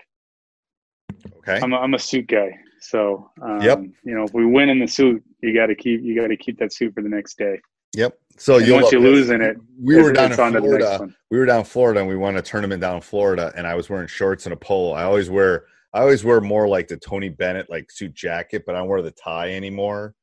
Okay. 1.38 1.60
I'm 1.62 1.72
a, 1.72 1.76
I'm 1.76 1.94
a 1.94 1.98
suit 1.98 2.28
guy, 2.28 2.50
so 2.80 3.30
um, 3.42 3.60
Yep. 3.62 3.82
You 4.04 4.14
know, 4.14 4.24
if 4.24 4.34
we 4.34 4.44
win 4.44 4.68
in 4.68 4.78
the 4.78 4.86
suit, 4.86 5.22
you 5.42 5.54
got 5.54 5.66
to 5.66 5.74
keep 5.74 6.02
you 6.02 6.20
got 6.20 6.28
to 6.28 6.36
keep 6.36 6.58
that 6.58 6.72
suit 6.72 6.94
for 6.94 7.02
the 7.02 7.08
next 7.08 7.38
day. 7.38 7.58
Yep. 7.96 8.18
So 8.36 8.56
And 8.56 8.66
you'll 8.66 8.80
once 8.80 8.92
you 8.92 9.00
lose 9.00 9.30
in 9.30 9.40
it, 9.40 9.56
we 9.80 10.00
were 10.00 10.12
down 10.12 10.32
in 10.32 10.40
on 10.40 10.52
to 10.52 10.60
the 10.60 10.68
next 10.68 10.86
Florida. 10.86 11.14
We 11.30 11.38
were 11.38 11.46
down 11.46 11.60
in 11.60 11.64
Florida 11.64 12.00
and 12.00 12.08
we 12.08 12.16
won 12.16 12.36
a 12.36 12.42
tournament 12.42 12.80
down 12.80 12.96
in 12.96 13.02
Florida, 13.02 13.52
and 13.56 13.66
I 13.66 13.74
was 13.74 13.90
wearing 13.90 14.08
shorts 14.08 14.46
and 14.46 14.52
a 14.52 14.56
polo. 14.56 14.92
I 14.92 15.04
always 15.04 15.28
wear 15.30 15.64
I 15.92 16.00
always 16.00 16.24
wear 16.24 16.40
more 16.40 16.68
like 16.68 16.88
the 16.88 16.96
Tony 16.96 17.28
Bennett 17.28 17.68
like 17.68 17.90
suit 17.90 18.14
jacket, 18.14 18.64
but 18.64 18.74
I 18.74 18.78
don't 18.78 18.88
wear 18.88 19.02
the 19.02 19.10
tie 19.10 19.52
anymore. 19.52 20.14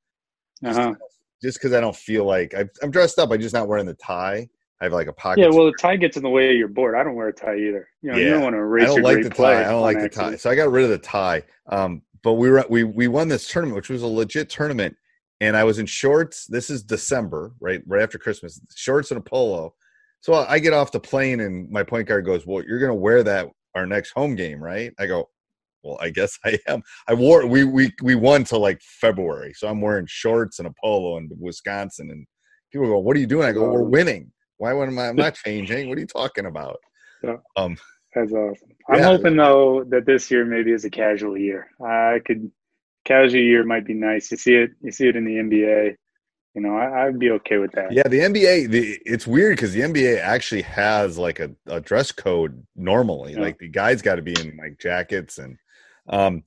Uh-huh. 0.64 0.96
Just 1.42 1.60
because 1.60 1.74
I 1.74 1.82
don't 1.82 1.96
feel 1.96 2.26
like 2.26 2.54
i 2.56 2.66
I'm 2.82 2.90
dressed 2.90 3.20
up. 3.20 3.32
I'm 3.32 3.42
just 3.42 3.54
not 3.54 3.68
wearing 3.68 3.86
the 3.86 3.94
tie. 3.96 4.48
I 4.80 4.86
have 4.86 4.94
like 4.94 5.08
a 5.08 5.14
pocket. 5.14 5.42
Yeah, 5.42 5.50
well, 5.50 5.66
the 5.66 5.78
tie 5.80 5.96
gets 5.96 6.18
in 6.18 6.24
the 6.24 6.30
way 6.30 6.52
of 6.52 6.56
your 6.56 6.68
board. 6.68 6.96
I 6.96 7.04
don't 7.04 7.16
wear 7.16 7.30
a 7.30 7.34
tie 7.34 7.56
either. 7.56 7.88
You 8.02 8.12
know, 8.12 8.18
you 8.18 8.30
don't 8.30 8.44
want 8.44 8.56
to 8.56 8.84
I 8.84 8.86
don't 8.86 9.02
like 9.02 9.24
the 9.24 9.30
tie. 9.30 9.62
I 9.62 9.64
don't 9.64 9.76
on 9.76 9.82
like 9.82 10.00
the 10.00 10.10
tie. 10.10 10.36
So 10.36 10.50
I 10.50 10.56
got 10.56 10.72
rid 10.72 10.84
of 10.84 10.92
the 10.92 11.00
tie. 11.00 11.44
Um, 11.70 12.04
but 12.24 12.34
we 12.34 12.50
were 12.50 12.64
we 12.70 12.84
we 12.84 13.08
won 13.08 13.28
this 13.28 13.48
tournament, 13.48 13.76
which 13.76 13.90
was 13.90 14.04
a 14.04 14.08
legit 14.08 14.50
tournament, 14.50 14.96
and 15.42 15.58
I 15.58 15.64
was 15.64 15.80
in 15.80 15.86
shorts. 15.86 16.46
This 16.46 16.70
is 16.70 16.84
December, 16.84 17.54
right 17.60 17.82
right 17.88 18.04
after 18.04 18.18
Christmas. 18.18 18.62
Shorts 18.76 19.12
and 19.12 19.20
a 19.20 19.22
polo. 19.22 19.74
So 20.22 20.34
I 20.34 20.60
get 20.60 20.74
off 20.74 20.92
the 20.92 21.00
plane, 21.00 21.40
and 21.40 21.70
my 21.72 21.84
point 21.84 22.08
guard 22.08 22.26
goes, 22.26 22.46
"Well, 22.46 22.64
you're 22.68 22.80
going 22.80 22.92
to 22.92 22.96
wear 22.96 23.24
that 23.24 23.50
our 23.76 23.86
next 23.86 24.12
home 24.12 24.36
game, 24.36 24.62
right?" 24.62 24.94
I 25.00 25.06
go, 25.06 25.30
"Well, 25.88 25.98
I 26.02 26.10
guess 26.10 26.38
I 26.46 26.60
am." 26.68 26.84
I 27.08 27.14
wore 27.14 27.46
we 27.46 27.64
we 27.64 27.92
we 28.04 28.16
won 28.16 28.44
till 28.44 28.60
like 28.60 28.82
February, 28.82 29.54
so 29.56 29.68
I'm 29.68 29.82
wearing 29.82 30.06
shorts 30.08 30.60
and 30.60 30.68
a 30.68 30.74
polo 30.84 31.18
in 31.18 31.30
Wisconsin, 31.40 32.10
and 32.12 32.26
people 32.72 32.88
go, 32.88 33.00
"What 33.00 33.16
are 33.16 33.20
you 33.20 33.28
doing?" 33.28 33.48
I 33.48 33.52
go, 33.52 33.70
"We're 33.72 33.84
winning. 33.84 34.32
Why 34.58 34.74
would 34.74 34.90
I? 34.90 35.08
I'm 35.08 35.16
not 35.16 35.36
changing. 35.46 35.90
What 35.90 35.98
are 35.98 36.02
you 36.02 36.08
talking 36.08 36.46
about?" 36.46 36.78
Yeah. 37.24 37.38
Um, 37.56 37.78
That's 38.14 38.32
awesome. 38.32 38.70
I'm 38.90 39.00
Yeah. 39.00 39.06
hoping 39.06 39.36
though 39.38 39.84
that 39.90 40.06
this 40.06 40.30
year 40.32 40.46
maybe 40.46 40.72
is 40.72 40.86
a 40.86 40.90
casual 40.90 41.38
year. 41.38 41.68
I 41.84 42.20
could 42.26 42.52
casual 43.06 43.42
year 43.42 43.64
might 43.64 43.86
be 43.86 43.94
nice. 43.94 44.30
You 44.32 44.38
see 44.38 44.56
it. 44.56 44.72
You 44.82 44.92
see 44.92 45.08
it 45.08 45.16
in 45.16 45.26
the 45.26 45.36
NBA. 45.36 45.96
You 46.56 46.62
know, 46.64 46.76
I, 46.76 47.06
I'd 47.06 47.20
be 47.20 47.30
okay 47.32 47.58
with 47.58 47.72
that. 47.74 47.92
Yeah, 47.92 48.08
the 48.08 48.20
NBA. 48.20 48.70
The 48.72 49.00
it's 49.06 49.28
weird 49.28 49.56
because 49.58 49.74
the 49.74 49.82
NBA 49.82 50.20
actually 50.20 50.64
has 50.64 51.18
like 51.18 51.40
a, 51.40 51.52
a 51.68 51.80
dress 51.80 52.12
code 52.12 52.66
normally. 52.76 53.34
Yeah. 53.34 53.42
Like 53.42 53.60
the 53.60 53.68
guys 53.68 54.02
got 54.02 54.16
to 54.16 54.22
be 54.24 54.34
in 54.40 54.58
like 54.58 54.80
jackets 54.80 55.38
and. 55.38 55.58
Um, 56.08 56.44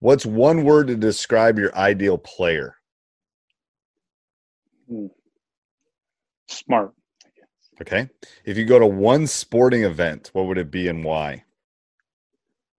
what's 0.00 0.26
one 0.26 0.64
word 0.64 0.88
to 0.88 0.96
describe 0.96 1.58
your 1.58 1.74
ideal 1.76 2.18
player? 2.18 2.76
Smart. 6.48 6.92
Okay, 7.80 8.08
if 8.44 8.56
you 8.56 8.64
go 8.64 8.78
to 8.78 8.86
one 8.86 9.26
sporting 9.26 9.82
event, 9.82 10.30
what 10.32 10.46
would 10.46 10.58
it 10.58 10.70
be 10.70 10.88
and 10.88 11.04
why? 11.04 11.44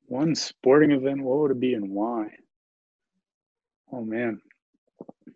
One 0.07 0.33
sporting 0.33 0.91
event. 0.91 1.21
What 1.21 1.39
would 1.39 1.51
it 1.51 1.59
be 1.59 1.73
and 1.73 1.91
why? 1.91 2.29
Oh 3.91 4.03
man. 4.03 4.41
Do 5.25 5.33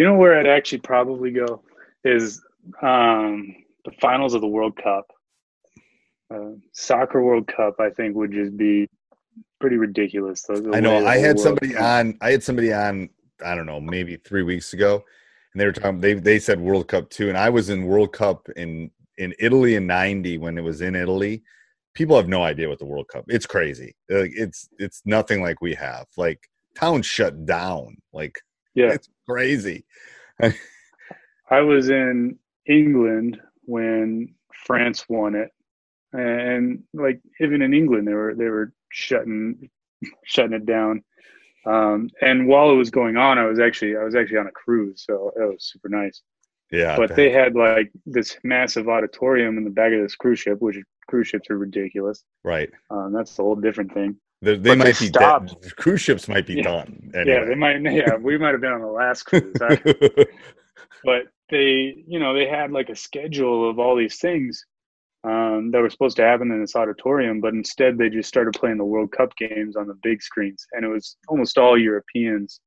you 0.00 0.04
know 0.04 0.16
where 0.16 0.38
I'd 0.38 0.46
actually 0.46 0.80
probably 0.80 1.30
go? 1.30 1.62
Is 2.04 2.42
um, 2.82 3.54
the 3.84 3.92
finals 4.00 4.34
of 4.34 4.40
the 4.40 4.48
World 4.48 4.76
Cup. 4.76 5.10
Uh, 6.32 6.52
soccer 6.72 7.22
World 7.22 7.46
Cup, 7.46 7.80
I 7.80 7.90
think, 7.90 8.16
would 8.16 8.32
just 8.32 8.56
be 8.56 8.88
pretty 9.60 9.76
ridiculous. 9.76 10.42
The- 10.42 10.60
the 10.60 10.76
I 10.76 10.80
know 10.80 11.06
I 11.06 11.16
had 11.18 11.38
somebody 11.38 11.76
on. 11.76 12.16
I 12.20 12.30
had 12.30 12.42
somebody 12.42 12.72
on. 12.72 13.10
I 13.44 13.54
don't 13.54 13.66
know, 13.66 13.80
maybe 13.80 14.16
three 14.16 14.42
weeks 14.42 14.72
ago, 14.72 15.04
and 15.52 15.60
they 15.60 15.66
were 15.66 15.72
talking. 15.72 16.00
They 16.00 16.14
they 16.14 16.38
said 16.38 16.60
World 16.60 16.88
Cup 16.88 17.10
too, 17.10 17.28
and 17.28 17.38
I 17.38 17.50
was 17.50 17.70
in 17.70 17.86
World 17.86 18.12
Cup 18.12 18.48
in 18.56 18.90
in 19.18 19.34
Italy 19.38 19.74
in 19.76 19.86
'90 19.86 20.38
when 20.38 20.58
it 20.58 20.62
was 20.62 20.80
in 20.80 20.94
Italy. 20.94 21.42
People 21.94 22.16
have 22.16 22.28
no 22.28 22.42
idea 22.42 22.68
what 22.68 22.78
the 22.78 22.86
World 22.86 23.08
Cup. 23.08 23.24
It's 23.28 23.46
crazy. 23.46 23.94
Like 24.08 24.32
it's 24.34 24.68
it's 24.78 25.02
nothing 25.04 25.42
like 25.42 25.60
we 25.60 25.74
have. 25.74 26.06
Like 26.16 26.48
towns 26.74 27.06
shut 27.06 27.46
down. 27.46 27.96
Like 28.12 28.38
Yeah, 28.74 28.92
it's 28.92 29.08
crazy. 29.28 29.84
I 31.50 31.60
was 31.60 31.90
in 31.90 32.38
England 32.66 33.40
when 33.64 34.34
France 34.66 35.04
won 35.08 35.34
it, 35.34 35.50
and 36.14 36.82
like 36.94 37.20
even 37.40 37.62
in 37.62 37.74
England, 37.74 38.06
they 38.08 38.14
were 38.14 38.34
they 38.34 38.46
were 38.46 38.72
shutting 38.90 39.68
shutting 40.24 40.54
it 40.54 40.66
down. 40.66 41.02
Um, 41.66 42.10
and 42.20 42.46
while 42.46 42.70
it 42.70 42.74
was 42.76 42.90
going 42.90 43.16
on, 43.16 43.38
I 43.38 43.46
was 43.46 43.58
actually 43.58 43.96
I 43.96 44.04
was 44.04 44.14
actually 44.14 44.38
on 44.38 44.46
a 44.46 44.52
cruise, 44.52 45.04
so 45.06 45.32
it 45.36 45.40
was 45.40 45.64
super 45.72 45.88
nice. 45.88 46.22
Yeah, 46.70 46.96
but 46.96 47.14
they 47.14 47.30
had 47.30 47.54
like 47.54 47.92
this 48.06 48.36
massive 48.42 48.88
auditorium 48.88 49.58
in 49.58 49.64
the 49.64 49.70
back 49.70 49.92
of 49.92 50.00
this 50.02 50.16
cruise 50.16 50.40
ship, 50.40 50.60
which 50.60 50.76
cruise 51.08 51.28
ships 51.28 51.48
are 51.50 51.58
ridiculous. 51.58 52.24
right. 52.42 52.70
Um, 52.90 53.12
that's 53.12 53.34
the 53.36 53.42
whole 53.42 53.54
different 53.54 53.92
thing. 53.94 54.16
They, 54.42 54.56
they 54.56 54.56
But 54.56 54.62
they 54.70 54.74
might 54.76 54.98
be 54.98 55.06
stopped. 55.06 55.62
dead. 55.62 55.76
Cruise 55.76 56.00
ships 56.00 56.26
might 56.28 56.46
be 56.46 56.54
Yeah. 56.54 56.62
done. 56.62 57.10
Yeah, 57.14 57.44
they 57.44 57.54
might. 57.54 57.80
Yeah, 57.82 58.16
we 58.16 58.36
might 58.38 58.52
have 58.52 58.60
been 58.60 58.72
on 58.72 58.80
the 58.80 58.86
last 58.88 59.22
cruise. 59.24 59.54
I, 59.60 59.76
but 61.04 61.22
they 61.50 62.02
you 62.06 62.18
know 62.18 62.34
they 62.34 62.46
had 62.46 62.72
like 62.72 62.88
a 62.88 62.96
schedule 62.96 63.68
of 63.70 63.78
all 63.78 63.96
these 63.96 64.18
things 64.18 64.64
um, 65.24 65.70
that 65.70 65.80
were 65.80 65.88
supposed 65.90 66.16
to 66.16 66.22
happen 66.22 66.50
in 66.50 66.60
this 66.60 66.76
auditorium 66.76 67.40
but 67.40 67.54
instead 67.54 67.96
they 67.96 68.08
just 68.10 68.28
started 68.28 68.52
playing 68.54 68.76
the 68.78 68.84
world 68.84 69.10
cup 69.12 69.34
games 69.36 69.76
on 69.76 69.86
the 69.86 69.98
big 70.02 70.22
screens 70.22 70.66
and 70.72 70.84
it 70.84 70.88
was 70.88 71.16
almost 71.28 71.56
all 71.58 71.78
europeans 71.78 72.60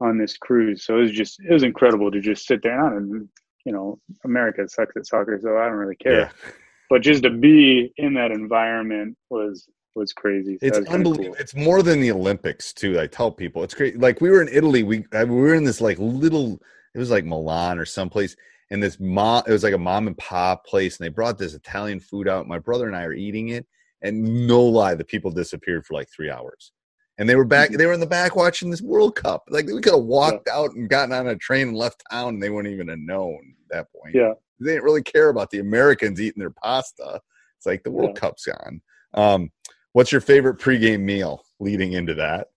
on 0.00 0.18
this 0.18 0.36
cruise 0.36 0.84
so 0.84 0.96
it 0.98 1.02
was 1.02 1.12
just 1.12 1.38
it 1.48 1.52
was 1.52 1.62
incredible 1.62 2.10
to 2.10 2.20
just 2.20 2.46
sit 2.46 2.62
there 2.62 2.96
and 2.96 3.28
you 3.64 3.72
know 3.72 3.98
america 4.24 4.66
sucks 4.68 4.96
at 4.96 5.06
soccer 5.06 5.38
so 5.42 5.56
i 5.58 5.64
don't 5.66 5.74
really 5.74 5.96
care 5.96 6.20
yeah. 6.20 6.30
but 6.88 7.02
just 7.02 7.22
to 7.22 7.30
be 7.30 7.92
in 7.98 8.14
that 8.14 8.30
environment 8.30 9.16
was 9.28 9.68
was 9.96 10.12
crazy 10.12 10.56
So 10.60 10.66
It's 10.68 10.78
was 10.78 10.88
unbelievable. 10.88 11.34
cool. 11.34 11.40
It's 11.42 11.54
more 11.54 11.82
than 11.82 12.00
the 12.00 12.12
Olympics 12.12 12.72
too. 12.72 13.00
I 13.00 13.08
tell 13.08 13.30
people 13.32 13.64
it's 13.64 13.74
great. 13.74 13.98
Like 13.98 14.20
we 14.20 14.30
were 14.30 14.40
in 14.40 14.46
Italy. 14.48 14.84
We 14.84 15.04
I- 15.12 15.24
we 15.24 15.34
were 15.34 15.52
in 15.54 15.64
this 15.64 15.80
like 15.80 15.98
little. 15.98 16.60
It 16.94 16.98
was 16.98 17.10
like 17.10 17.24
Milan 17.24 17.76
or 17.76 17.84
someplace, 17.84 18.36
and 18.70 18.82
this 18.82 18.98
mom. 19.00 19.42
It 19.46 19.52
was 19.52 19.62
like 19.62 19.74
a 19.74 19.78
mom 19.78 20.06
and 20.06 20.16
pop 20.18 20.66
place, 20.66 20.98
and 20.98 21.04
they 21.04 21.08
brought 21.10 21.38
this 21.38 21.54
Italian 21.54 22.00
food 22.00 22.28
out. 22.28 22.46
My 22.48 22.58
brother 22.58 22.86
and 22.86 22.96
I 22.96 23.04
are 23.04 23.12
eating 23.12 23.48
it, 23.50 23.66
and 24.02 24.46
no 24.46 24.62
lie, 24.62 24.94
the 24.94 25.04
people 25.04 25.30
disappeared 25.30 25.84
for 25.86 25.94
like 25.94 26.08
three 26.08 26.30
hours, 26.30 26.72
and 27.18 27.28
they 27.28 27.36
were 27.36 27.44
back. 27.44 27.70
Mhm. 27.70 27.78
They 27.78 27.86
were 27.86 27.92
in 27.92 28.00
the 28.00 28.06
back 28.06 28.36
watching 28.36 28.70
this 28.70 28.82
World 28.82 29.16
Cup. 29.16 29.44
Like 29.48 29.66
we 29.66 29.80
could 29.80 29.94
have 29.94 30.04
walked 30.04 30.48
out 30.48 30.70
and 30.72 30.88
gotten 30.88 31.12
on 31.14 31.26
a 31.28 31.36
train 31.36 31.68
and 31.68 31.76
left 31.76 32.02
town, 32.10 32.34
and 32.34 32.42
they 32.42 32.50
wouldn't 32.50 32.72
even 32.72 32.88
have 32.88 32.98
known 32.98 33.54
at 33.70 33.76
that 33.76 33.86
point. 33.92 34.14
yeah 34.14 34.32
they 34.62 34.72
didn't 34.72 34.84
really 34.84 35.02
care 35.02 35.30
about 35.30 35.48
the 35.48 35.58
Americans 35.58 36.20
eating 36.20 36.38
their 36.40 36.50
pasta. 36.50 37.18
It's 37.56 37.64
like 37.64 37.82
the 37.82 37.90
World 37.90 38.10
Yeah. 38.14 38.20
Cup's 38.20 38.44
gone. 38.44 38.82
Um, 39.14 39.50
what's 39.92 40.12
your 40.12 40.20
favorite 40.20 40.58
pregame 40.58 41.00
meal 41.00 41.46
leading 41.60 41.94
into 41.94 42.12
that? 42.16 42.48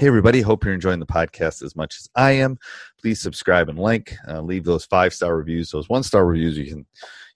Hey, 0.00 0.06
everybody. 0.06 0.40
Hope 0.40 0.64
you're 0.64 0.72
enjoying 0.72 0.98
the 0.98 1.04
podcast 1.04 1.62
as 1.62 1.76
much 1.76 1.98
as 1.98 2.08
I 2.16 2.30
am. 2.30 2.58
Please 3.02 3.20
subscribe 3.20 3.68
and 3.68 3.78
like. 3.78 4.16
Uh, 4.26 4.40
leave 4.40 4.64
those 4.64 4.86
five 4.86 5.12
star 5.12 5.36
reviews. 5.36 5.70
Those 5.70 5.90
one 5.90 6.02
star 6.02 6.24
reviews 6.24 6.56
you 6.56 6.64
can 6.64 6.86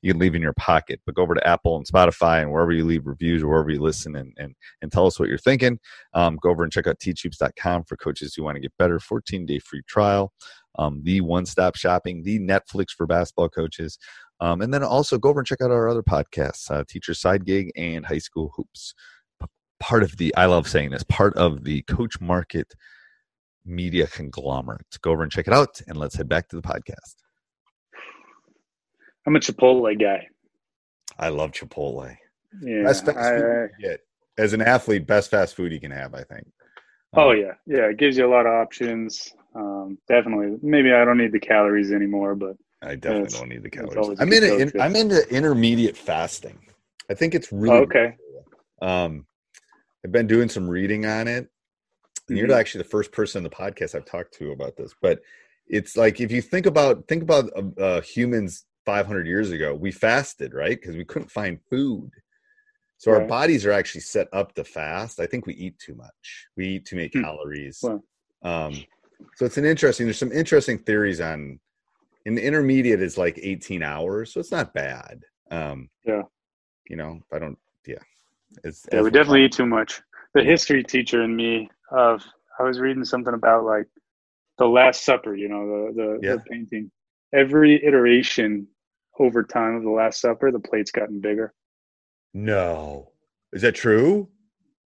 you 0.00 0.12
can 0.12 0.18
leave 0.18 0.34
in 0.34 0.40
your 0.40 0.54
pocket. 0.54 0.98
But 1.04 1.14
go 1.14 1.20
over 1.20 1.34
to 1.34 1.46
Apple 1.46 1.76
and 1.76 1.86
Spotify 1.86 2.40
and 2.40 2.50
wherever 2.50 2.72
you 2.72 2.86
leave 2.86 3.06
reviews 3.06 3.42
or 3.42 3.48
wherever 3.48 3.68
you 3.68 3.82
listen 3.82 4.16
and 4.16 4.32
and, 4.38 4.54
and 4.80 4.90
tell 4.90 5.06
us 5.06 5.20
what 5.20 5.28
you're 5.28 5.36
thinking. 5.36 5.78
Um, 6.14 6.38
go 6.40 6.48
over 6.48 6.62
and 6.62 6.72
check 6.72 6.86
out 6.86 6.98
teachhoops.com 7.00 7.84
for 7.84 7.98
coaches 7.98 8.34
who 8.34 8.44
want 8.44 8.56
to 8.56 8.62
get 8.62 8.72
better. 8.78 8.98
14 8.98 9.44
day 9.44 9.58
free 9.58 9.82
trial. 9.86 10.32
Um, 10.78 11.02
the 11.04 11.20
one 11.20 11.44
stop 11.44 11.76
shopping, 11.76 12.22
the 12.22 12.38
Netflix 12.40 12.92
for 12.92 13.06
basketball 13.06 13.50
coaches. 13.50 13.98
Um, 14.40 14.62
and 14.62 14.72
then 14.72 14.82
also 14.82 15.18
go 15.18 15.28
over 15.28 15.40
and 15.40 15.46
check 15.46 15.60
out 15.60 15.70
our 15.70 15.86
other 15.86 16.02
podcasts, 16.02 16.70
uh, 16.70 16.84
Teacher 16.88 17.12
Side 17.12 17.44
Gig 17.44 17.72
and 17.76 18.06
High 18.06 18.18
School 18.18 18.54
Hoops. 18.56 18.94
Part 19.84 20.02
of 20.02 20.16
the, 20.16 20.34
I 20.34 20.46
love 20.46 20.66
saying 20.66 20.90
this, 20.92 21.02
part 21.02 21.36
of 21.36 21.62
the 21.64 21.82
Coach 21.82 22.18
Market 22.18 22.72
media 23.66 24.06
conglomerate. 24.06 24.86
Go 25.02 25.10
over 25.10 25.22
and 25.22 25.30
check 25.30 25.46
it 25.46 25.52
out, 25.52 25.78
and 25.86 25.98
let's 25.98 26.14
head 26.14 26.26
back 26.26 26.48
to 26.48 26.56
the 26.56 26.62
podcast. 26.62 27.16
i'm 29.26 29.36
a 29.36 29.40
chipotle 29.40 29.98
guy 30.00 30.26
I 31.18 31.28
love 31.28 31.50
Chipotle. 31.52 32.16
yeah 32.62 32.82
Best 32.82 33.04
fast 33.04 33.18
I- 33.18 33.38
food 33.40 33.70
get. 33.80 34.00
As 34.38 34.52
an 34.54 34.62
athlete, 34.62 35.06
best 35.06 35.30
fast 35.30 35.54
food 35.54 35.70
you 35.70 35.78
can 35.78 35.90
have, 35.92 36.12
I 36.14 36.22
think. 36.24 36.46
Oh 37.14 37.30
Um, 37.30 37.36
yeah, 37.38 37.52
yeah. 37.66 37.90
It 37.90 37.98
gives 37.98 38.16
you 38.16 38.26
a 38.26 38.32
lot 38.36 38.46
of 38.46 38.52
options. 38.54 39.30
Um, 39.54 39.98
definitely. 40.08 40.56
Maybe 40.62 40.92
I 40.92 41.04
don't 41.04 41.18
need 41.18 41.30
the 41.30 41.38
calories 41.38 41.92
anymore, 41.92 42.34
but 42.34 42.56
I 42.82 42.96
definitely 42.96 43.26
It's- 43.26 43.38
don't 43.38 43.48
need 43.50 43.62
the 43.62 43.70
calories. 43.70 44.18
I'm 44.18 44.28
good 44.30 44.42
in. 44.74 44.80
I'm 44.80 44.96
into 44.96 45.20
intermediate 45.32 45.96
fasting. 45.96 46.58
I 47.10 47.14
think 47.14 47.34
it's 47.34 47.52
really 47.52 47.76
Oh, 47.78 47.82
okay. 47.82 48.16
cool. 48.80 48.88
Um, 48.88 49.26
I've 50.04 50.12
been 50.12 50.26
doing 50.26 50.48
some 50.48 50.68
reading 50.68 51.06
on 51.06 51.28
it. 51.28 51.48
And 52.28 52.38
You're 52.38 52.48
Mhm. 52.48 52.58
actually 52.58 52.82
the 52.82 52.90
first 52.90 53.12
person 53.12 53.38
in 53.38 53.44
the 53.44 53.50
podcast 53.54 53.94
I've 53.94 54.04
talked 54.04 54.32
to 54.34 54.52
about 54.52 54.76
this, 54.76 54.94
but 55.00 55.20
it's 55.66 55.96
like 55.96 56.20
if 56.20 56.30
you 56.30 56.42
think 56.42 56.66
about 56.66 57.06
think 57.08 57.22
about 57.22 57.50
uh, 57.56 57.80
uh, 57.80 58.00
humans 58.00 58.66
500 58.84 59.26
years 59.26 59.50
ago, 59.50 59.74
we 59.74 59.90
fasted, 59.90 60.54
right? 60.54 60.78
Because 60.78 60.96
we 60.96 61.04
couldn't 61.04 61.30
find 61.30 61.60
food. 61.70 62.10
So 62.98 63.12
right. 63.12 63.22
our 63.22 63.28
bodies 63.28 63.66
are 63.66 63.72
actually 63.72 64.02
set 64.02 64.28
up 64.32 64.54
to 64.54 64.64
fast. 64.64 65.20
I 65.20 65.26
think 65.26 65.46
we 65.46 65.54
eat 65.54 65.78
too 65.78 65.94
much. 65.94 66.48
We 66.56 66.68
eat 66.68 66.86
too 66.86 66.96
many 66.96 67.10
hmm. 67.12 67.22
calories. 67.22 67.80
Well. 67.82 68.04
Um, 68.42 68.74
so 69.36 69.44
it's 69.46 69.58
an 69.58 69.64
interesting. 69.64 70.06
There's 70.06 70.18
some 70.18 70.32
interesting 70.32 70.78
theories 70.78 71.20
on. 71.20 71.60
In 72.26 72.34
the 72.34 72.42
intermediate 72.42 73.02
is 73.02 73.18
like 73.18 73.38
18 73.42 73.82
hours, 73.82 74.32
so 74.32 74.40
it's 74.40 74.50
not 74.50 74.72
bad. 74.72 75.24
Um, 75.50 75.90
yeah. 76.04 76.22
You 76.88 76.96
know, 76.96 77.20
I 77.30 77.38
don't. 77.38 77.58
Yeah. 77.86 77.98
It's, 78.62 78.86
yeah, 78.92 79.00
we 79.00 79.10
definitely 79.10 79.44
eat 79.44 79.52
too 79.52 79.66
much. 79.66 80.00
The 80.34 80.42
history 80.42 80.84
teacher 80.84 81.22
in 81.22 81.34
me 81.34 81.70
of 81.90 82.24
I 82.58 82.62
was 82.62 82.78
reading 82.78 83.04
something 83.04 83.34
about 83.34 83.64
like 83.64 83.86
the 84.58 84.66
Last 84.66 85.04
Supper. 85.04 85.34
You 85.34 85.48
know, 85.48 85.66
the 85.66 85.92
the, 85.94 86.26
yeah. 86.26 86.34
the 86.36 86.40
painting. 86.40 86.90
Every 87.32 87.84
iteration 87.84 88.68
over 89.18 89.42
time 89.42 89.74
of 89.76 89.82
the 89.82 89.90
Last 89.90 90.20
Supper, 90.20 90.50
the 90.50 90.60
plate's 90.60 90.90
gotten 90.90 91.20
bigger. 91.20 91.52
No, 92.32 93.12
is 93.52 93.62
that 93.62 93.74
true? 93.74 94.28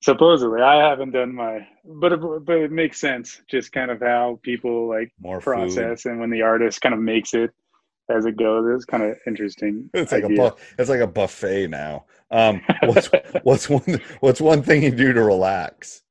Supposedly, 0.02 0.62
I 0.62 0.88
haven't 0.88 1.12
done 1.12 1.34
my, 1.34 1.68
but 1.84 2.14
it, 2.14 2.18
but 2.18 2.58
it 2.58 2.72
makes 2.72 3.00
sense. 3.00 3.42
Just 3.50 3.72
kind 3.72 3.90
of 3.90 4.00
how 4.00 4.40
people 4.44 4.88
like 4.88 5.12
More 5.20 5.42
process, 5.42 6.04
food. 6.04 6.12
and 6.12 6.20
when 6.20 6.30
the 6.30 6.44
artist 6.44 6.82
kind 6.82 6.94
of 6.94 7.02
makes 7.02 7.34
it 7.34 7.52
as 8.10 8.26
it 8.26 8.38
goes, 8.38 8.66
it's 8.76 8.86
kind 8.86 9.04
of 9.04 9.18
interesting. 9.26 9.90
It's 9.94 10.12
like 10.12 10.24
idea. 10.24 10.46
a 10.46 10.52
bu- 10.52 10.58
it's 10.78 10.90
like 10.90 11.02
a 11.02 11.08
buffet 11.08 11.68
now. 11.68 12.06
Um, 12.32 12.62
what's 12.84 13.10
what's 13.44 13.70
one 13.70 14.02
what's 14.20 14.42
one 14.42 14.62
thing 14.62 14.84
you 14.84 14.92
do 14.92 15.14
to 15.14 15.24
relax? 15.24 16.04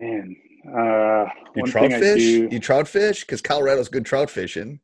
Man, 0.00 0.36
uh, 0.66 1.26
you 1.56 1.64
trout 1.64 1.90
fish? 1.90 2.22
You 2.22 2.58
trout 2.60 2.88
fish 2.88 3.20
because 3.20 3.42
Colorado's 3.42 3.88
good 3.88 4.04
trout 4.04 4.30
fishing. 4.30 4.80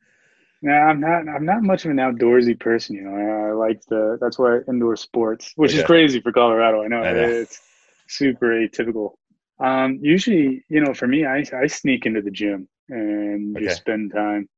No, 0.63 0.73
I'm 0.73 0.99
not. 0.99 1.29
I'm 1.29 1.45
not 1.45 1.63
much 1.63 1.85
of 1.85 1.91
an 1.91 1.99
outdoorsy 1.99 2.59
person. 2.59 2.97
You 2.97 3.03
know, 3.03 3.15
I, 3.15 3.51
I 3.51 3.53
like 3.53 3.85
the. 3.87 4.17
That's 4.21 4.39
why 4.39 4.61
indoor 4.67 4.97
sports, 4.97 5.53
which 5.57 5.73
okay. 5.73 5.81
is 5.81 5.85
crazy 5.85 6.21
for 6.21 6.33
Colorado. 6.33 6.83
I 6.83 6.89
know, 6.89 7.03
I 7.03 7.13
know. 7.13 7.29
it's 7.29 7.61
super 8.09 8.47
atypical. 8.47 9.13
Um, 9.61 9.99
usually, 10.01 10.65
you 10.69 10.81
know, 10.81 10.95
for 10.95 11.07
me, 11.07 11.27
I 11.27 11.45
I 11.53 11.67
sneak 11.67 12.07
into 12.07 12.23
the 12.23 12.31
gym 12.31 12.67
and 12.89 13.55
okay. 13.57 13.67
just 13.67 13.81
spend 13.81 14.13
time. 14.15 14.49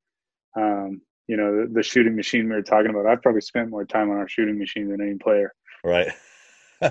Um, 0.57 1.03
you 1.27 1.37
know, 1.37 1.63
the, 1.63 1.73
the, 1.73 1.83
shooting 1.83 2.17
machine 2.17 2.49
we 2.49 2.55
were 2.55 2.63
talking 2.63 2.91
about. 2.91 3.07
I've 3.07 3.23
probably 3.23 3.41
spent 3.41 3.69
more 3.69 3.85
time 3.85 4.11
on 4.11 4.17
our 4.17 4.29
shooting 4.29 4.59
machine 4.59 4.89
than 4.89 5.01
any 5.01 5.17
player. 5.17 5.53
Right. 5.85 6.11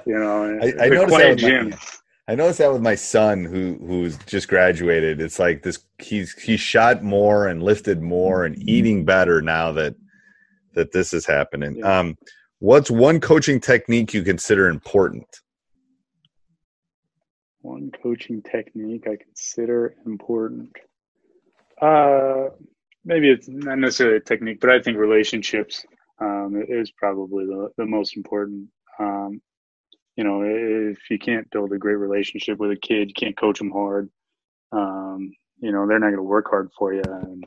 you 0.05 0.17
know, 0.19 0.59
I, 0.61 0.85
I 0.85 0.89
noticed 0.89 1.07
quiet 1.07 1.37
gym. 1.37 1.69
My, 1.69 1.77
I 2.27 2.35
noticed 2.35 2.59
that 2.59 2.73
with 2.73 2.81
my 2.81 2.95
son 2.95 3.45
who 3.45 3.77
who's 3.85 4.17
just 4.19 4.47
graduated. 4.47 5.21
It's 5.21 5.37
like 5.37 5.61
this 5.61 5.79
he's 5.99 6.33
he's 6.33 6.59
shot 6.59 7.03
more 7.03 7.47
and 7.47 7.61
lifted 7.61 8.01
more 8.01 8.45
and 8.45 8.57
eating 8.67 9.05
better 9.05 9.41
now 9.41 9.71
that 9.73 9.95
that 10.73 10.91
this 10.91 11.13
is 11.13 11.25
happening. 11.25 11.77
Yeah. 11.77 11.99
Um 11.99 12.17
what's 12.59 12.89
one 12.89 13.19
coaching 13.19 13.59
technique 13.59 14.13
you 14.13 14.23
consider 14.23 14.67
important? 14.69 15.27
One 17.61 17.91
coaching 18.01 18.41
technique 18.41 19.07
I 19.07 19.17
consider 19.17 19.95
important. 20.07 20.75
Uh 21.79 22.49
maybe 23.05 23.29
it's 23.29 23.47
not 23.47 23.77
necessarily 23.77 24.17
a 24.17 24.21
technique, 24.21 24.59
but 24.59 24.71
I 24.71 24.81
think 24.81 24.97
relationships 24.97 25.85
um, 26.19 26.61
is 26.67 26.91
probably 26.91 27.45
the, 27.45 27.69
the 27.77 27.85
most 27.85 28.17
important. 28.17 28.67
Um, 28.99 29.41
you 30.15 30.23
know, 30.23 30.41
if 30.43 30.97
you 31.09 31.19
can't 31.19 31.49
build 31.51 31.71
a 31.71 31.77
great 31.77 31.95
relationship 31.95 32.57
with 32.57 32.71
a 32.71 32.75
kid, 32.75 33.09
you 33.09 33.13
can't 33.13 33.37
coach 33.37 33.59
them 33.59 33.71
hard. 33.71 34.09
Um, 34.71 35.31
you 35.59 35.71
know, 35.71 35.87
they're 35.87 35.99
not 35.99 36.07
going 36.07 36.17
to 36.17 36.23
work 36.23 36.47
hard 36.49 36.69
for 36.77 36.93
you, 36.93 37.03
and 37.05 37.45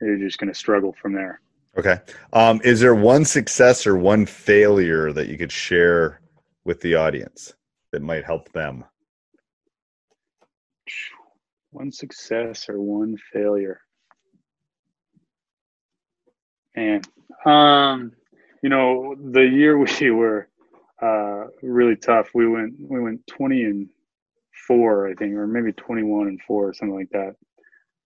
you're 0.00 0.18
just 0.18 0.38
going 0.38 0.52
to 0.52 0.58
struggle 0.58 0.94
from 1.00 1.12
there. 1.12 1.40
Okay. 1.76 1.98
Um, 2.32 2.60
is 2.62 2.80
there 2.80 2.94
one 2.94 3.24
success 3.24 3.86
or 3.86 3.96
one 3.96 4.26
failure 4.26 5.12
that 5.12 5.28
you 5.28 5.36
could 5.36 5.50
share 5.50 6.20
with 6.64 6.80
the 6.80 6.94
audience 6.94 7.52
that 7.90 8.00
might 8.00 8.24
help 8.24 8.52
them? 8.52 8.84
One 11.70 11.90
success 11.90 12.68
or 12.68 12.80
one 12.80 13.16
failure. 13.32 13.80
And 16.76 17.06
um, 17.44 18.12
you 18.62 18.68
know, 18.68 19.14
the 19.32 19.42
year 19.42 19.78
we 20.00 20.10
were 20.10 20.48
uh, 21.02 21.48
really 21.62 21.96
tough. 21.96 22.30
We 22.34 22.48
went 22.48 22.74
we 22.78 23.00
went 23.00 23.26
twenty 23.26 23.64
and 23.64 23.88
four, 24.66 25.08
I 25.08 25.14
think, 25.14 25.34
or 25.34 25.46
maybe 25.46 25.72
twenty 25.72 26.02
one 26.02 26.28
and 26.28 26.40
four, 26.42 26.68
or 26.68 26.74
something 26.74 26.96
like 26.96 27.10
that. 27.10 27.36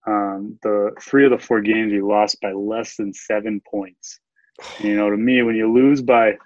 Um, 0.07 0.59
the 0.62 0.92
three 1.00 1.24
of 1.24 1.31
the 1.31 1.38
four 1.38 1.61
games 1.61 1.92
we 1.92 2.00
lost 2.00 2.40
by 2.40 2.52
less 2.52 2.96
than 2.96 3.12
seven 3.12 3.61
points. 3.70 4.20
You 4.81 4.96
know, 4.96 5.09
to 5.09 5.16
me, 5.16 5.42
when 5.42 5.54
you 5.54 5.72
lose 5.72 6.02
by 6.02 6.37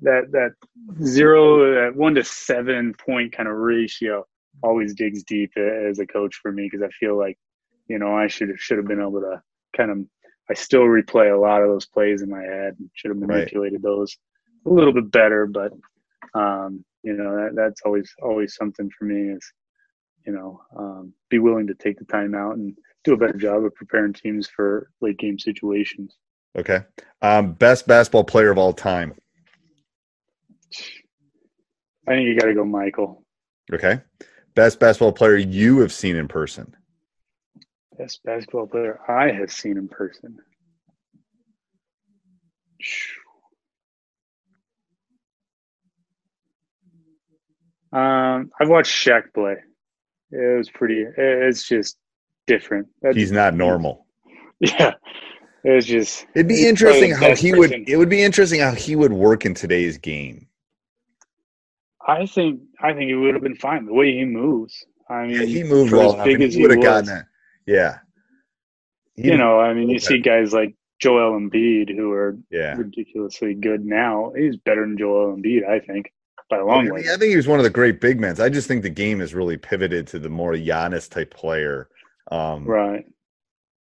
that 0.00 0.32
that 0.32 0.52
zero, 1.02 1.84
that 1.84 1.94
one 1.94 2.14
to 2.14 2.24
seven 2.24 2.94
point 2.94 3.32
kind 3.36 3.46
of 3.46 3.56
ratio, 3.56 4.26
always 4.62 4.94
digs 4.94 5.22
deep 5.24 5.52
as 5.56 5.98
a 5.98 6.06
coach 6.06 6.36
for 6.36 6.50
me 6.50 6.68
because 6.70 6.82
I 6.82 6.88
feel 6.88 7.18
like, 7.18 7.38
you 7.88 7.98
know, 7.98 8.16
I 8.16 8.28
should 8.28 8.48
should 8.56 8.78
have 8.78 8.86
been 8.86 9.00
able 9.00 9.20
to 9.20 9.42
kind 9.76 9.90
of. 9.90 9.98
I 10.52 10.54
still 10.54 10.82
replay 10.82 11.34
a 11.34 11.40
lot 11.40 11.62
of 11.62 11.68
those 11.68 11.86
plays 11.86 12.20
in 12.20 12.28
my 12.28 12.42
head 12.42 12.76
and 12.78 12.90
should 12.92 13.10
have 13.10 13.16
manipulated 13.16 13.82
right. 13.82 13.82
those 13.82 14.18
a 14.66 14.68
little 14.68 14.92
bit 14.92 15.10
better, 15.10 15.46
but 15.46 15.72
um, 16.34 16.84
you 17.02 17.14
know 17.14 17.34
that, 17.36 17.54
that's 17.54 17.80
always 17.86 18.12
always 18.22 18.54
something 18.54 18.90
for 18.90 19.06
me 19.06 19.32
is 19.32 19.50
you 20.26 20.32
know 20.34 20.60
um, 20.76 21.14
be 21.30 21.38
willing 21.38 21.66
to 21.68 21.74
take 21.74 21.98
the 21.98 22.04
time 22.04 22.34
out 22.34 22.56
and 22.56 22.76
do 23.02 23.14
a 23.14 23.16
better 23.16 23.38
job 23.38 23.64
of 23.64 23.74
preparing 23.74 24.12
teams 24.12 24.46
for 24.46 24.90
late 25.00 25.18
game 25.18 25.38
situations. 25.38 26.14
Okay, 26.58 26.80
um, 27.22 27.54
best 27.54 27.86
basketball 27.86 28.24
player 28.24 28.50
of 28.50 28.58
all 28.58 28.74
time. 28.74 29.14
I 32.06 32.12
think 32.12 32.28
you 32.28 32.38
got 32.38 32.48
to 32.48 32.54
go 32.54 32.66
Michael. 32.66 33.24
Okay, 33.72 34.02
best 34.54 34.78
basketball 34.78 35.12
player 35.12 35.36
you 35.36 35.78
have 35.78 35.94
seen 35.94 36.14
in 36.14 36.28
person. 36.28 36.76
Best 37.98 38.22
basketball 38.24 38.66
player 38.66 38.98
I 39.08 39.30
have 39.32 39.52
seen 39.52 39.76
in 39.76 39.88
person. 39.88 40.38
Um, 47.92 48.50
I've 48.58 48.68
watched 48.68 48.94
Shaq 48.94 49.34
play. 49.34 49.56
It 50.30 50.56
was 50.56 50.70
pretty. 50.70 51.04
It's 51.16 51.68
just 51.68 51.98
different. 52.46 52.88
That's, 53.02 53.16
He's 53.16 53.32
not 53.32 53.54
normal. 53.54 54.06
Yeah, 54.60 54.94
it 55.64 55.70
was 55.70 55.86
just. 55.86 56.24
It'd 56.36 56.46
be 56.46 56.68
interesting 56.68 57.10
how 57.10 57.34
he 57.34 57.50
person. 57.50 57.58
would. 57.58 57.88
It 57.88 57.96
would 57.96 58.08
be 58.08 58.22
interesting 58.22 58.60
how 58.60 58.70
he 58.70 58.94
would 58.94 59.12
work 59.12 59.44
in 59.44 59.54
today's 59.54 59.98
game. 59.98 60.46
I 62.06 62.26
think. 62.26 62.60
I 62.80 62.92
think 62.92 63.08
he 63.08 63.14
would 63.14 63.34
have 63.34 63.42
been 63.42 63.56
fine. 63.56 63.86
The 63.86 63.92
way 63.92 64.12
he 64.12 64.24
moves. 64.24 64.86
I 65.10 65.26
mean, 65.26 65.30
yeah, 65.32 65.46
he 65.46 65.64
moved 65.64 65.90
well. 65.90 66.16
As 66.16 66.24
big 66.24 66.40
as 66.42 66.54
he 66.54 66.62
would 66.62 66.70
have 66.70 66.80
gotten 66.80 67.06
that. 67.06 67.26
Yeah. 67.66 67.98
He 69.14 69.28
you 69.28 69.36
know, 69.36 69.60
I 69.60 69.74
mean, 69.74 69.90
you 69.90 69.98
see 69.98 70.18
guys 70.18 70.52
like 70.52 70.74
Joel 70.98 71.38
Embiid 71.38 71.94
who 71.94 72.12
are 72.12 72.36
yeah. 72.50 72.74
ridiculously 72.76 73.54
good 73.54 73.84
now. 73.84 74.32
He's 74.36 74.56
better 74.56 74.82
than 74.82 74.96
Joel 74.96 75.36
Embiid, 75.36 75.68
I 75.68 75.80
think 75.80 76.12
by 76.52 76.58
a 76.58 76.64
long 76.64 76.88
I 76.88 76.92
way. 76.92 77.00
I 77.00 77.16
think 77.16 77.30
he 77.30 77.36
was 77.36 77.48
one 77.48 77.58
of 77.58 77.64
the 77.64 77.70
great 77.70 78.00
big 78.00 78.20
men. 78.20 78.40
I 78.40 78.48
just 78.48 78.68
think 78.68 78.82
the 78.82 78.90
game 78.90 79.20
has 79.20 79.34
really 79.34 79.56
pivoted 79.56 80.06
to 80.08 80.18
the 80.18 80.28
more 80.28 80.52
Giannis 80.52 81.08
type 81.10 81.34
player. 81.34 81.88
Um, 82.30 82.64
right. 82.64 83.04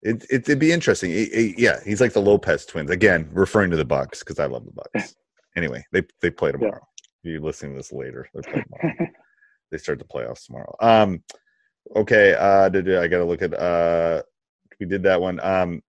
It, 0.04 0.26
it 0.30 0.48
would 0.48 0.60
be 0.60 0.72
interesting. 0.72 1.12
It, 1.12 1.34
it, 1.34 1.60
yeah, 1.60 1.80
he's 1.84 2.02
like 2.02 2.14
the 2.14 2.22
Lopez 2.22 2.66
twins 2.66 2.92
again, 2.92 3.30
referring 3.32 3.72
to 3.72 3.78
the 3.78 3.86
Bucks 3.86 4.20
because 4.20 4.40
I 4.40 4.46
love 4.46 4.66
the 4.66 4.72
Bucks. 4.72 5.16
anyway, 5.56 5.84
they 5.92 6.04
they 6.22 6.30
play 6.30 6.52
tomorrow. 6.52 6.86
Yeah. 7.24 7.32
You're 7.32 7.42
listening 7.42 7.74
to 7.74 7.78
this 7.78 7.92
later. 7.92 8.30
they 9.72 9.78
start 9.78 10.00
the 10.00 10.06
playoffs 10.06 10.46
tomorrow. 10.46 10.76
Um, 10.80 11.24
okay. 11.96 12.34
Uh, 12.34 12.66
I 12.66 13.08
got 13.08 13.18
to 13.18 13.26
look 13.26 13.42
at. 13.42 13.54
Uh, 13.54 14.24
we 14.80 14.86
did 14.86 15.04
that 15.04 15.20
one. 15.20 15.40
Um, 15.40 15.82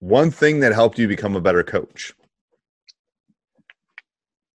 one 0.00 0.30
thing 0.30 0.60
that 0.60 0.72
helped 0.72 0.98
you 0.98 1.08
become 1.08 1.36
a 1.36 1.40
better 1.40 1.62
coach. 1.62 2.12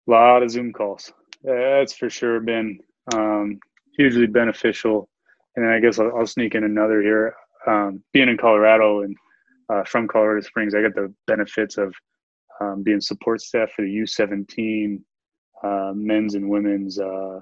A 0.09 0.11
lot 0.11 0.43
of 0.43 0.51
Zoom 0.51 0.73
calls 0.73 1.13
that's 1.43 1.95
for 1.95 2.11
sure 2.11 2.41
been 2.41 2.79
um, 3.15 3.59
hugely 3.97 4.27
beneficial. 4.27 5.09
And 5.57 5.65
then 5.65 5.73
I 5.73 5.81
guess 5.81 5.99
I'll, 5.99 6.17
I'll 6.17 6.27
sneak 6.27 6.55
in 6.55 6.65
another 6.65 7.03
here. 7.03 7.35
Um, 7.67 8.03
being 8.13 8.29
in 8.29 8.37
Colorado 8.37 9.03
and 9.03 9.17
uh, 9.69 9.85
from 9.85 10.09
Colorado 10.09 10.41
Springs, 10.41 10.75
I 10.75 10.83
got 10.83 10.95
the 10.95 11.13
benefits 11.27 11.77
of 11.79 11.95
um, 12.61 12.83
being 12.83 13.01
support 13.01 13.41
staff 13.41 13.71
for 13.73 13.83
the 13.83 13.89
U17 13.89 15.01
uh, 15.63 15.93
men's 15.95 16.35
and 16.35 16.49
women's 16.49 16.99
uh, 16.99 17.41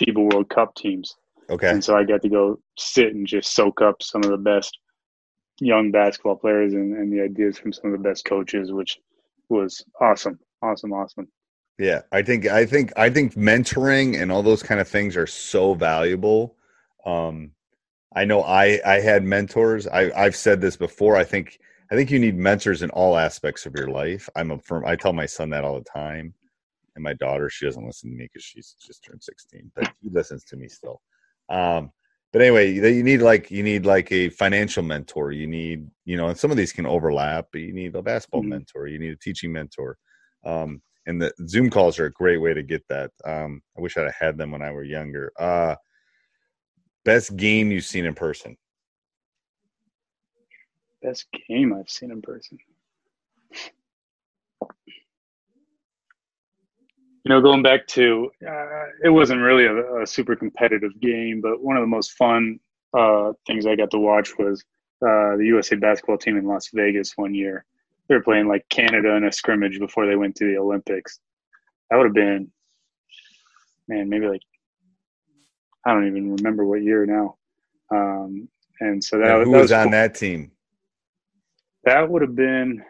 FIBA 0.00 0.32
World 0.32 0.48
Cup 0.48 0.74
teams. 0.74 1.14
Okay. 1.50 1.70
And 1.70 1.84
so 1.84 1.96
I 1.96 2.04
got 2.04 2.22
to 2.22 2.28
go 2.28 2.58
sit 2.78 3.14
and 3.14 3.26
just 3.26 3.54
soak 3.54 3.82
up 3.82 4.02
some 4.02 4.22
of 4.24 4.30
the 4.30 4.38
best 4.38 4.78
young 5.60 5.90
basketball 5.90 6.36
players 6.36 6.74
and, 6.74 6.96
and 6.96 7.12
the 7.12 7.22
ideas 7.22 7.58
from 7.58 7.72
some 7.72 7.92
of 7.92 8.02
the 8.02 8.08
best 8.08 8.24
coaches, 8.24 8.72
which 8.72 8.98
was 9.48 9.84
awesome, 10.00 10.38
awesome, 10.62 10.92
awesome. 10.92 11.28
Yeah, 11.78 12.02
I 12.12 12.22
think 12.22 12.46
I 12.46 12.66
think 12.66 12.92
I 12.96 13.10
think 13.10 13.34
mentoring 13.34 14.20
and 14.20 14.30
all 14.30 14.42
those 14.42 14.62
kind 14.62 14.80
of 14.80 14.88
things 14.88 15.16
are 15.16 15.26
so 15.26 15.74
valuable. 15.74 16.56
Um, 17.04 17.50
I 18.14 18.24
know 18.24 18.42
I 18.42 18.80
I 18.86 19.00
had 19.00 19.24
mentors. 19.24 19.88
I 19.88 20.10
I've 20.12 20.36
said 20.36 20.60
this 20.60 20.76
before. 20.76 21.16
I 21.16 21.24
think 21.24 21.58
I 21.90 21.96
think 21.96 22.10
you 22.10 22.20
need 22.20 22.36
mentors 22.36 22.82
in 22.82 22.90
all 22.90 23.18
aspects 23.18 23.66
of 23.66 23.74
your 23.76 23.88
life. 23.88 24.28
I'm 24.36 24.52
a 24.52 24.58
firm. 24.58 24.84
I 24.86 24.94
tell 24.94 25.12
my 25.12 25.26
son 25.26 25.50
that 25.50 25.64
all 25.64 25.78
the 25.78 25.84
time, 25.84 26.32
and 26.94 27.02
my 27.02 27.12
daughter 27.14 27.50
she 27.50 27.66
doesn't 27.66 27.84
listen 27.84 28.10
to 28.10 28.16
me 28.16 28.28
because 28.32 28.44
she's 28.44 28.76
just 28.80 29.04
turned 29.04 29.22
16, 29.22 29.72
but 29.74 29.92
she 30.00 30.10
listens 30.10 30.44
to 30.44 30.56
me 30.56 30.68
still. 30.68 31.02
Um, 31.48 31.90
but 32.32 32.42
anyway, 32.42 32.72
you 32.72 33.02
need 33.04 33.22
like 33.22 33.50
you 33.50 33.62
need 33.62 33.86
like 33.86 34.10
a 34.10 34.28
financial 34.28 34.82
mentor. 34.82 35.30
You 35.30 35.46
need 35.46 35.88
you 36.04 36.16
know, 36.16 36.28
and 36.28 36.38
some 36.38 36.50
of 36.50 36.56
these 36.56 36.72
can 36.72 36.86
overlap. 36.86 37.46
But 37.52 37.60
you 37.60 37.72
need 37.72 37.94
a 37.94 38.02
basketball 38.02 38.40
mm-hmm. 38.40 38.50
mentor. 38.50 38.88
You 38.88 38.98
need 38.98 39.12
a 39.12 39.16
teaching 39.16 39.52
mentor. 39.52 39.96
Um, 40.44 40.82
and 41.06 41.20
the 41.20 41.32
Zoom 41.46 41.70
calls 41.70 41.98
are 41.98 42.06
a 42.06 42.12
great 42.12 42.38
way 42.38 42.54
to 42.54 42.62
get 42.62 42.82
that. 42.88 43.10
Um, 43.24 43.62
I 43.76 43.80
wish 43.80 43.96
I'd 43.96 44.10
had 44.18 44.38
them 44.38 44.50
when 44.50 44.62
I 44.62 44.72
were 44.72 44.84
younger. 44.84 45.32
Uh, 45.38 45.76
best 47.04 47.36
game 47.36 47.70
you've 47.70 47.84
seen 47.84 48.06
in 48.06 48.14
person? 48.14 48.56
Best 51.02 51.26
game 51.48 51.74
I've 51.74 51.90
seen 51.90 52.10
in 52.10 52.22
person. 52.22 52.58
You 57.24 57.30
know, 57.30 57.40
going 57.40 57.62
back 57.62 57.86
to 57.88 58.30
uh, 58.46 58.84
it 59.02 59.08
wasn't 59.08 59.40
really 59.40 59.64
a, 59.66 60.02
a, 60.02 60.06
super 60.06 60.36
competitive 60.36 61.00
game, 61.00 61.40
but 61.40 61.62
one 61.62 61.76
of 61.76 61.82
the 61.82 61.86
most 61.86 62.12
fun 62.12 62.60
uh, 62.92 63.32
things 63.46 63.66
I 63.66 63.76
got 63.76 63.90
to 63.92 63.98
watch 63.98 64.36
was 64.38 64.62
uh, 65.00 65.36
the 65.36 65.44
USA 65.46 65.76
basketball 65.76 66.18
team 66.18 66.36
in 66.36 66.46
Las 66.46 66.68
Vegas 66.74 67.14
one 67.16 67.34
year 67.34 67.64
they 68.08 68.14
were 68.14 68.22
playing 68.22 68.48
like 68.48 68.68
Canada 68.68 69.14
in 69.16 69.24
a 69.24 69.32
scrimmage 69.32 69.78
before 69.78 70.06
they 70.06 70.16
went 70.16 70.36
to 70.36 70.44
the 70.44 70.58
Olympics. 70.58 71.20
That 71.90 71.96
would 71.96 72.06
have 72.06 72.14
been, 72.14 72.50
man, 73.88 74.08
maybe 74.08 74.26
like 74.28 74.42
I 75.86 75.92
don't 75.92 76.06
even 76.06 76.34
remember 76.36 76.64
what 76.64 76.82
year 76.82 77.06
now. 77.06 77.36
Um, 77.90 78.48
and 78.80 79.02
so 79.02 79.18
that, 79.18 79.30
and 79.30 79.44
who 79.44 79.52
that 79.52 79.56
was, 79.56 79.62
was 79.62 79.72
on 79.72 79.84
cool. 79.84 79.92
that 79.92 80.14
team? 80.14 80.50
That 81.84 82.08
would 82.08 82.22
have 82.22 82.34
been 82.34 82.82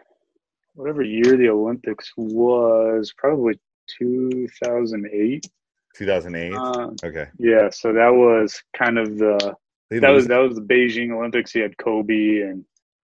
whatever 0.73 1.01
year 1.01 1.37
the 1.37 1.49
Olympics 1.49 2.11
was, 2.17 3.13
probably 3.17 3.59
2008. 3.99 5.47
2008. 5.95 6.53
Uh, 6.53 6.89
okay. 7.03 7.27
Yeah, 7.37 7.69
so 7.69 7.93
that 7.93 8.09
was 8.09 8.61
kind 8.77 8.97
of 8.97 9.17
the 9.17 9.55
that 9.91 10.09
was 10.09 10.27
that 10.27 10.37
was 10.37 10.55
the 10.55 10.61
Beijing 10.61 11.11
Olympics. 11.11 11.51
He 11.51 11.59
had 11.59 11.77
Kobe 11.77 12.41
and 12.41 12.65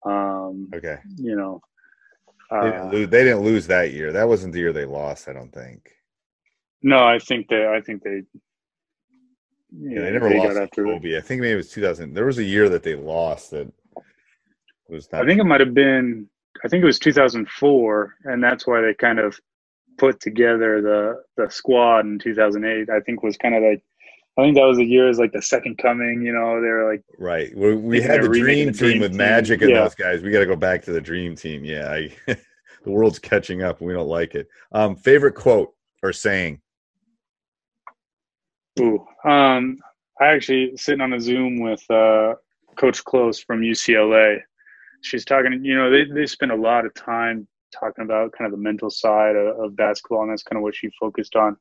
um, 0.04 0.68
okay, 0.74 0.98
you 1.16 1.34
know, 1.34 1.60
they 2.50 2.70
didn't, 2.70 2.80
uh, 2.80 2.90
lose, 2.90 3.08
they 3.08 3.24
didn't 3.24 3.40
lose 3.40 3.66
that 3.66 3.92
year. 3.92 4.12
That 4.12 4.28
wasn't 4.28 4.52
the 4.52 4.60
year 4.60 4.72
they 4.72 4.84
lost. 4.84 5.28
I 5.28 5.32
don't 5.32 5.52
think. 5.52 5.90
No, 6.82 7.04
I 7.04 7.18
think 7.18 7.48
they. 7.48 7.66
I 7.66 7.80
think 7.80 8.02
they. 8.02 8.22
Yeah, 9.70 10.02
they 10.02 10.12
never 10.12 10.28
they 10.28 10.38
lost 10.38 10.56
after 10.56 10.84
Kobe. 10.84 11.16
I 11.16 11.20
think 11.20 11.40
maybe 11.40 11.54
it 11.54 11.56
was 11.56 11.70
2000. 11.70 12.14
There 12.14 12.26
was 12.26 12.38
a 12.38 12.44
year 12.44 12.68
that 12.68 12.82
they 12.82 12.94
lost 12.94 13.50
that 13.50 13.70
was. 14.88 15.08
that. 15.08 15.22
I 15.22 15.26
think 15.26 15.40
it 15.40 15.44
might 15.44 15.60
have 15.60 15.74
been. 15.74 16.28
I 16.64 16.68
think 16.68 16.82
it 16.82 16.86
was 16.86 16.98
2004, 16.98 18.14
and 18.24 18.42
that's 18.42 18.66
why 18.66 18.80
they 18.80 18.94
kind 18.94 19.18
of 19.18 19.38
put 19.98 20.20
together 20.20 20.80
the 20.80 21.22
the 21.36 21.50
squad 21.50 22.06
in 22.06 22.18
2008. 22.18 22.88
I 22.88 23.00
think 23.00 23.22
was 23.22 23.36
kind 23.36 23.54
of 23.54 23.62
like 23.62 23.82
I 24.38 24.42
think 24.42 24.54
that 24.56 24.64
was 24.64 24.78
the 24.78 24.84
year 24.84 25.08
as 25.08 25.18
like 25.18 25.32
the 25.32 25.42
second 25.42 25.78
coming. 25.78 26.22
You 26.22 26.32
know, 26.32 26.60
they're 26.60 26.88
like 26.88 27.02
right. 27.18 27.54
We, 27.56 27.74
we 27.74 28.00
had 28.00 28.22
the 28.22 28.28
dream, 28.28 28.66
the 28.66 28.72
dream 28.72 28.92
team 28.92 29.00
with 29.00 29.12
Magic 29.12 29.62
and 29.62 29.70
yeah. 29.70 29.82
those 29.82 29.96
guys. 29.96 30.22
We 30.22 30.30
got 30.30 30.40
to 30.40 30.46
go 30.46 30.56
back 30.56 30.82
to 30.84 30.92
the 30.92 31.00
dream 31.00 31.34
team. 31.34 31.64
Yeah, 31.64 31.90
I, 31.90 32.14
the 32.26 32.90
world's 32.90 33.18
catching 33.18 33.62
up. 33.62 33.80
and 33.80 33.88
We 33.88 33.94
don't 33.94 34.08
like 34.08 34.36
it. 34.36 34.48
Um, 34.70 34.94
favorite 34.94 35.34
quote 35.34 35.74
or 36.04 36.12
saying? 36.12 36.60
Ooh, 38.78 39.04
um, 39.24 39.76
I 40.20 40.26
actually 40.26 40.76
sitting 40.76 41.00
on 41.00 41.14
a 41.14 41.20
Zoom 41.20 41.58
with 41.58 41.82
uh, 41.90 42.34
Coach 42.76 43.02
Close 43.04 43.40
from 43.40 43.60
UCLA. 43.60 44.38
She's 45.02 45.24
talking. 45.24 45.64
You 45.64 45.74
know, 45.74 45.90
they 45.90 46.04
they 46.04 46.26
spend 46.26 46.52
a 46.52 46.56
lot 46.56 46.86
of 46.86 46.94
time 46.94 47.48
talking 47.72 48.04
about 48.04 48.32
kind 48.32 48.46
of 48.46 48.52
the 48.52 48.62
mental 48.62 48.90
side 48.90 49.36
of, 49.36 49.58
of 49.60 49.76
basketball, 49.76 50.22
and 50.22 50.30
that's 50.30 50.42
kind 50.42 50.56
of 50.56 50.62
what 50.62 50.74
she 50.74 50.88
focused 51.00 51.36
on. 51.36 51.56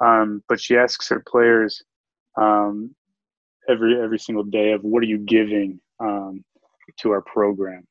Um, 0.00 0.42
but 0.48 0.60
she 0.60 0.76
asks 0.76 1.08
her 1.08 1.22
players 1.26 1.82
um, 2.36 2.94
every 3.68 4.00
every 4.00 4.18
single 4.18 4.44
day 4.44 4.72
of 4.72 4.82
what 4.82 5.02
are 5.02 5.06
you 5.06 5.18
giving 5.18 5.80
um, 6.00 6.44
to 7.00 7.10
our 7.10 7.22
program, 7.22 7.84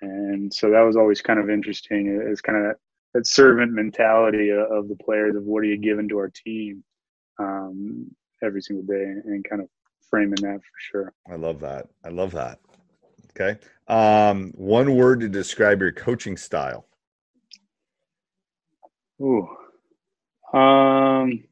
and 0.00 0.52
so 0.52 0.70
that 0.70 0.82
was 0.82 0.96
always 0.96 1.20
kind 1.20 1.40
of 1.40 1.50
interesting. 1.50 2.20
It's 2.30 2.40
kind 2.40 2.58
of 2.58 2.64
that, 2.64 2.76
that 3.14 3.26
servant 3.26 3.72
mentality 3.72 4.50
of 4.50 4.88
the 4.88 4.96
players 5.04 5.36
of 5.36 5.44
what 5.44 5.60
are 5.60 5.66
you 5.66 5.78
giving 5.78 6.08
to 6.10 6.18
our 6.18 6.30
team 6.44 6.84
um, 7.38 8.08
every 8.42 8.62
single 8.62 8.84
day, 8.84 9.02
and 9.02 9.44
kind 9.48 9.62
of 9.62 9.68
framing 10.08 10.34
that 10.42 10.58
for 10.58 10.78
sure. 10.78 11.12
I 11.30 11.36
love 11.36 11.58
that. 11.60 11.88
I 12.04 12.10
love 12.10 12.32
that. 12.32 12.58
Okay, 13.34 13.58
um, 13.88 14.52
one 14.54 14.94
word 14.94 15.20
to 15.20 15.28
describe 15.28 15.80
your 15.80 15.92
coaching 15.92 16.36
style. 16.36 16.86
Ooh. 19.20 19.48
Um, 20.52 21.44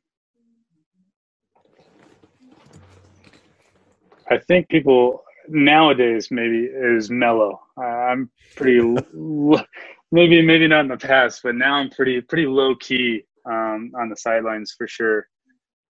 I 4.30 4.38
think 4.46 4.68
people 4.68 5.22
nowadays 5.48 6.28
maybe 6.30 6.64
is 6.64 7.10
mellow. 7.10 7.60
Uh, 7.76 7.84
I'm 7.84 8.30
pretty 8.56 8.80
maybe 10.12 10.42
maybe 10.42 10.68
not 10.68 10.80
in 10.80 10.88
the 10.88 10.96
past, 10.96 11.40
but 11.42 11.54
now 11.54 11.74
I'm 11.74 11.90
pretty 11.90 12.20
pretty 12.20 12.46
low 12.46 12.74
key 12.76 13.24
um, 13.46 13.92
on 13.98 14.08
the 14.08 14.16
sidelines 14.16 14.74
for 14.76 14.86
sure. 14.86 15.26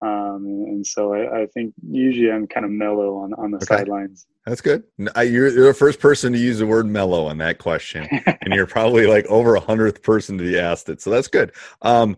Um, 0.01 0.45
and 0.45 0.85
so 0.85 1.13
I, 1.13 1.41
I, 1.41 1.45
think 1.47 1.73
usually 1.85 2.31
I'm 2.31 2.47
kind 2.47 2.65
of 2.65 2.71
mellow 2.71 3.17
on 3.17 3.33
on 3.33 3.51
the 3.51 3.57
okay. 3.57 3.65
sidelines. 3.65 4.27
That's 4.45 4.61
good. 4.61 4.83
I, 5.13 5.23
you're, 5.23 5.49
you're 5.49 5.67
the 5.67 5.73
first 5.73 5.99
person 5.99 6.31
to 6.31 6.39
use 6.39 6.59
the 6.59 6.67
word 6.67 6.87
mellow 6.87 7.25
on 7.25 7.37
that 7.39 7.57
question, 7.57 8.07
and 8.25 8.53
you're 8.53 8.65
probably 8.65 9.07
like 9.07 9.25
over 9.25 9.55
a 9.55 9.59
hundredth 9.59 10.01
person 10.01 10.37
to 10.37 10.43
be 10.43 10.57
asked 10.57 10.87
it. 10.87 11.01
So 11.01 11.09
that's 11.09 11.27
good. 11.27 11.51
Um, 11.81 12.15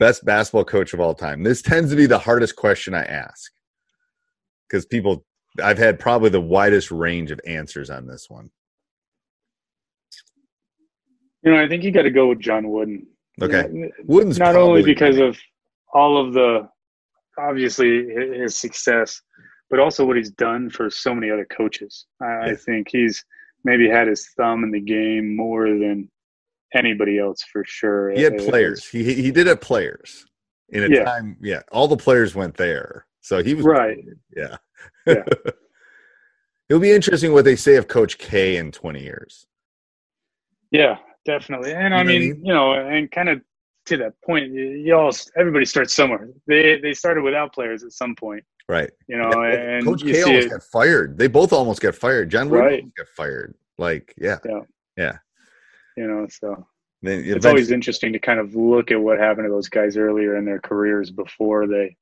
best 0.00 0.24
basketball 0.24 0.64
coach 0.64 0.94
of 0.94 1.00
all 1.00 1.14
time. 1.14 1.44
This 1.44 1.62
tends 1.62 1.90
to 1.90 1.96
be 1.96 2.06
the 2.06 2.18
hardest 2.18 2.56
question 2.56 2.92
I 2.92 3.04
ask 3.04 3.52
because 4.68 4.84
people 4.84 5.24
I've 5.62 5.78
had 5.78 6.00
probably 6.00 6.30
the 6.30 6.40
widest 6.40 6.90
range 6.90 7.30
of 7.30 7.40
answers 7.46 7.88
on 7.88 8.08
this 8.08 8.28
one. 8.28 8.50
You 11.44 11.52
know, 11.52 11.62
I 11.62 11.68
think 11.68 11.84
you 11.84 11.92
got 11.92 12.02
to 12.02 12.10
go 12.10 12.28
with 12.28 12.40
John 12.40 12.68
Wooden. 12.68 13.06
Okay, 13.40 13.68
you 13.72 13.80
know, 13.82 13.90
Wooden's 14.06 14.40
not 14.40 14.56
only 14.56 14.82
because 14.82 15.18
of 15.18 15.38
all 15.92 16.18
of 16.18 16.32
the 16.32 16.68
obviously 17.38 18.06
his 18.08 18.56
success, 18.56 19.20
but 19.70 19.80
also 19.80 20.04
what 20.04 20.16
he's 20.16 20.30
done 20.30 20.70
for 20.70 20.90
so 20.90 21.14
many 21.14 21.30
other 21.30 21.46
coaches. 21.46 22.06
I, 22.20 22.50
I 22.50 22.54
think 22.54 22.88
he's 22.90 23.24
maybe 23.64 23.88
had 23.88 24.08
his 24.08 24.28
thumb 24.36 24.64
in 24.64 24.70
the 24.70 24.80
game 24.80 25.36
more 25.36 25.68
than 25.68 26.10
anybody 26.74 27.18
else 27.18 27.42
for 27.52 27.64
sure. 27.66 28.10
He 28.10 28.22
had 28.22 28.38
players. 28.38 28.86
He 28.86 29.14
he 29.14 29.30
did 29.30 29.46
have 29.46 29.60
players 29.60 30.26
in 30.70 30.84
a 30.84 30.88
yeah. 30.88 31.04
time. 31.04 31.36
Yeah, 31.40 31.60
all 31.70 31.88
the 31.88 31.96
players 31.96 32.34
went 32.34 32.56
there, 32.56 33.06
so 33.20 33.42
he 33.42 33.54
was 33.54 33.64
right. 33.64 33.98
Yeah. 34.36 34.56
Yeah. 35.06 35.24
It'll 36.68 36.80
be 36.80 36.92
interesting 36.92 37.32
what 37.32 37.44
they 37.44 37.56
say 37.56 37.76
of 37.76 37.86
Coach 37.88 38.16
K 38.16 38.56
in 38.56 38.72
20 38.72 39.02
years. 39.02 39.46
Yeah, 40.70 40.96
definitely. 41.26 41.72
And 41.74 41.94
I, 41.94 42.02
mean, 42.02 42.16
I 42.16 42.18
mean, 42.34 42.44
you 42.46 42.54
know, 42.54 42.72
and 42.72 43.10
kind 43.10 43.28
of 43.28 43.42
to 43.86 43.96
that 43.98 44.14
point, 44.24 44.52
you 44.52 44.94
all 44.94 45.10
everybody 45.36 45.64
starts 45.64 45.94
somewhere. 45.94 46.28
They 46.46 46.78
they 46.80 46.94
started 46.94 47.22
without 47.22 47.52
players 47.52 47.82
at 47.82 47.92
some 47.92 48.14
point. 48.14 48.44
Right. 48.68 48.90
You 49.08 49.18
know, 49.18 49.30
yeah, 49.42 49.76
and 49.76 49.84
Coach 49.84 50.02
K 50.02 50.22
almost 50.22 50.46
it. 50.46 50.50
got 50.50 50.62
fired. 50.62 51.18
They 51.18 51.26
both 51.26 51.52
almost 51.52 51.80
got 51.80 51.94
fired. 51.94 52.30
John 52.30 52.48
Wood 52.48 52.60
right. 52.60 52.94
got 52.96 53.08
fired. 53.08 53.54
Like, 53.78 54.14
yeah. 54.16 54.38
Yeah. 54.44 54.60
Yeah. 54.96 55.18
You 55.96 56.06
know, 56.06 56.26
so 56.30 56.66
then 57.02 57.24
it's 57.26 57.44
always 57.44 57.70
interesting 57.70 58.12
to 58.12 58.18
kind 58.18 58.38
of 58.38 58.54
look 58.54 58.90
at 58.90 59.00
what 59.00 59.18
happened 59.18 59.46
to 59.46 59.50
those 59.50 59.68
guys 59.68 59.96
earlier 59.96 60.36
in 60.36 60.44
their 60.44 60.60
careers 60.60 61.10
before 61.10 61.66
they 61.66 61.96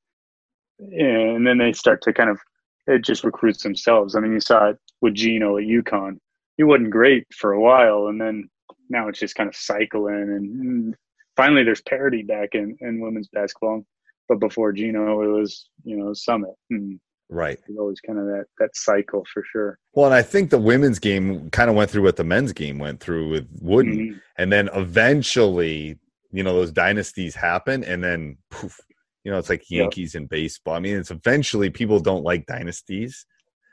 and 0.79 1.45
then 1.45 1.57
they 1.57 1.73
start 1.73 2.01
to 2.03 2.13
kind 2.13 2.29
of 2.29 2.39
it 2.87 3.03
just 3.03 3.23
recruits 3.23 3.63
themselves. 3.63 4.15
I 4.15 4.19
mean, 4.19 4.33
you 4.33 4.39
saw 4.39 4.69
it 4.69 4.77
with 5.01 5.13
Gino 5.13 5.57
at 5.57 5.63
UConn. 5.63 6.17
He 6.57 6.63
wasn't 6.63 6.89
great 6.89 7.25
for 7.33 7.53
a 7.53 7.61
while, 7.61 8.07
and 8.07 8.19
then 8.19 8.49
now 8.89 9.07
it's 9.07 9.19
just 9.19 9.35
kind 9.35 9.47
of 9.47 9.55
cycling. 9.55 10.15
And, 10.15 10.61
and 10.61 10.95
finally, 11.41 11.63
there's 11.63 11.81
parity 11.81 12.21
back 12.21 12.49
in, 12.53 12.77
in 12.81 12.99
women's 12.99 13.27
basketball. 13.29 13.83
But 14.29 14.39
before 14.39 14.71
Gino, 14.71 15.21
it 15.21 15.27
was 15.27 15.69
you 15.83 15.97
know 15.97 16.11
Summitt. 16.11 16.55
And 16.69 16.99
right. 17.29 17.59
It's 17.67 17.77
always 17.77 17.99
kind 17.99 18.19
of 18.19 18.25
that 18.25 18.45
that 18.59 18.75
cycle 18.75 19.25
for 19.33 19.43
sure. 19.51 19.77
Well, 19.93 20.05
and 20.05 20.15
I 20.15 20.21
think 20.21 20.49
the 20.49 20.59
women's 20.59 20.99
game 20.99 21.49
kind 21.49 21.69
of 21.69 21.75
went 21.75 21.89
through 21.89 22.03
what 22.03 22.15
the 22.15 22.23
men's 22.23 22.53
game 22.53 22.77
went 22.77 22.99
through 22.99 23.29
with 23.29 23.47
Wooden, 23.59 23.97
mm-hmm. 23.97 24.17
and 24.37 24.51
then 24.51 24.69
eventually, 24.73 25.97
you 26.31 26.43
know, 26.43 26.53
those 26.53 26.71
dynasties 26.71 27.35
happen, 27.35 27.83
and 27.83 28.03
then 28.03 28.37
poof, 28.51 28.79
you 29.23 29.31
know, 29.31 29.37
it's 29.37 29.49
like 29.49 29.69
Yankees 29.69 30.13
yep. 30.13 30.21
in 30.21 30.27
baseball. 30.27 30.75
I 30.75 30.79
mean, 30.79 30.97
it's 30.97 31.11
eventually 31.11 31.69
people 31.69 31.99
don't 31.99 32.23
like 32.23 32.45
dynasties; 32.45 33.25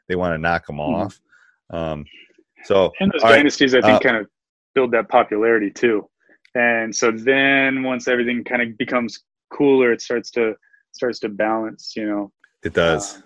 they 0.09 0.17
want 0.17 0.35
to 0.35 0.39
knock 0.39 0.67
them 0.67 0.77
mm-hmm. 0.77 1.03
off. 1.03 1.21
Um, 1.71 2.05
so, 2.65 2.91
and 2.99 3.13
those 3.13 3.23
dynasties, 3.23 3.75
right, 3.75 3.85
I 3.85 3.87
think, 3.87 4.05
uh, 4.05 4.09
kind 4.09 4.17
of 4.17 4.27
build 4.75 4.91
that 4.93 5.09
popularity 5.09 5.71
too. 5.71 6.09
And 6.59 6.95
so 6.95 7.13
then, 7.13 7.85
once 7.85 8.09
everything 8.09 8.43
kind 8.43 8.63
of 8.63 8.77
becomes 8.79 9.21
cooler, 9.51 9.93
it 9.93 10.03
starts 10.03 10.29
to 10.33 10.57
starts 10.91 11.21
to 11.21 11.29
balance. 11.29 11.93
You 11.95 12.09
know, 12.09 12.33
it 12.65 12.75
does. 12.75 13.23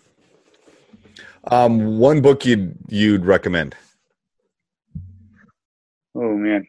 Uh, 1.50 1.64
um, 1.64 1.98
one 1.98 2.20
book 2.20 2.44
you'd 2.44 2.76
you'd 2.88 3.24
recommend? 3.24 3.74
Oh 6.14 6.36
man, 6.36 6.66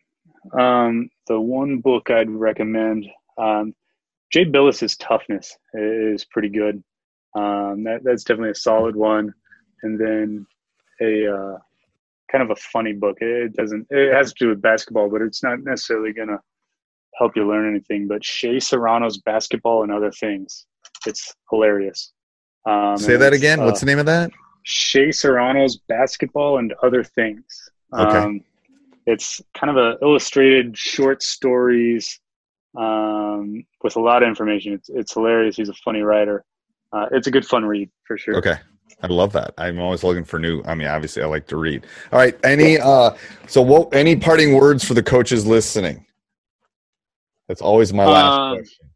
um, 0.58 1.10
the 1.28 1.38
one 1.38 1.80
book 1.80 2.10
I'd 2.10 2.30
recommend, 2.30 3.08
um, 3.38 3.76
Jay 4.32 4.46
Bilas's 4.46 4.96
Toughness 4.96 5.58
is 5.74 6.24
pretty 6.24 6.50
good. 6.50 6.82
Um, 7.36 7.84
that, 7.84 8.06
that's 8.06 8.24
definitely 8.24 8.52
a 8.52 8.56
solid 8.56 8.96
one. 8.96 9.34
And 9.82 10.00
then 10.00 10.48
a 11.02 11.28
uh, 11.28 11.58
kind 12.32 12.42
of 12.42 12.52
a 12.52 12.56
funny 12.56 12.94
book. 12.94 13.18
It 13.20 13.54
doesn't. 13.54 13.88
It 13.90 14.14
has 14.14 14.32
to 14.34 14.46
do 14.46 14.50
with 14.50 14.62
basketball, 14.62 15.10
but 15.10 15.22
it's 15.22 15.44
not 15.44 15.60
necessarily 15.60 16.14
gonna 16.14 16.40
help 17.24 17.36
you 17.36 17.48
learn 17.48 17.70
anything. 17.70 18.08
But 18.08 18.24
Shea 18.24 18.60
Serrano's 18.60 19.18
Basketball 19.18 19.84
and 19.84 19.92
Other 19.92 20.12
Things. 20.12 20.66
It's 21.06 21.34
hilarious. 21.50 22.12
Um, 22.66 22.98
Say 22.98 23.18
that 23.18 23.34
again. 23.34 23.60
Uh, 23.60 23.66
What's 23.66 23.80
the 23.80 23.86
name 23.86 24.00
of 24.00 24.06
that? 24.06 24.32
Shea 24.64 25.12
Serrano's 25.12 25.78
Basketball 25.88 26.58
and 26.60 26.74
Other 26.84 27.04
Things. 27.04 27.46
Okay. 27.94 28.18
Um, 28.18 28.42
it's 29.06 29.42
kind 29.58 29.70
of 29.70 29.78
a 29.78 29.98
illustrated 30.02 30.78
short 30.78 31.22
stories 31.22 32.20
um, 32.78 33.66
with 33.84 33.96
a 33.98 34.00
lot 34.00 34.24
of 34.24 34.30
information. 34.30 34.74
It's 34.74 34.90
it's 34.90 35.14
hilarious. 35.14 35.58
He's 35.58 35.70
a 35.70 35.74
funny 35.74 36.02
writer. 36.02 36.46
Uh, 36.94 37.08
it's 37.12 37.28
a 37.28 37.32
good 37.32 37.46
fun 37.46 37.66
read 37.66 37.90
for 38.06 38.18
sure. 38.18 38.38
Okay. 38.38 38.56
I 39.02 39.08
love 39.08 39.34
that. 39.34 39.54
I'm 39.58 39.80
always 39.80 40.04
looking 40.04 40.24
for 40.24 40.40
new. 40.40 40.64
I 40.66 40.76
mean, 40.76 40.88
obviously, 40.88 41.24
I 41.24 41.26
like 41.26 41.48
to 41.48 41.58
read. 41.58 41.86
All 42.14 42.20
right. 42.20 42.38
Any 42.46 42.80
uh, 42.80 43.12
so 43.48 43.62
what? 43.62 43.94
Any 43.94 44.16
parting 44.16 44.54
words 44.54 44.86
for 44.86 44.94
the 44.94 45.04
coaches 45.04 45.46
listening? 45.46 46.06
That's 47.54 47.62
always 47.62 47.94
my 47.94 48.04
last 48.04 48.36
um, 48.36 48.56
question. 48.56 48.88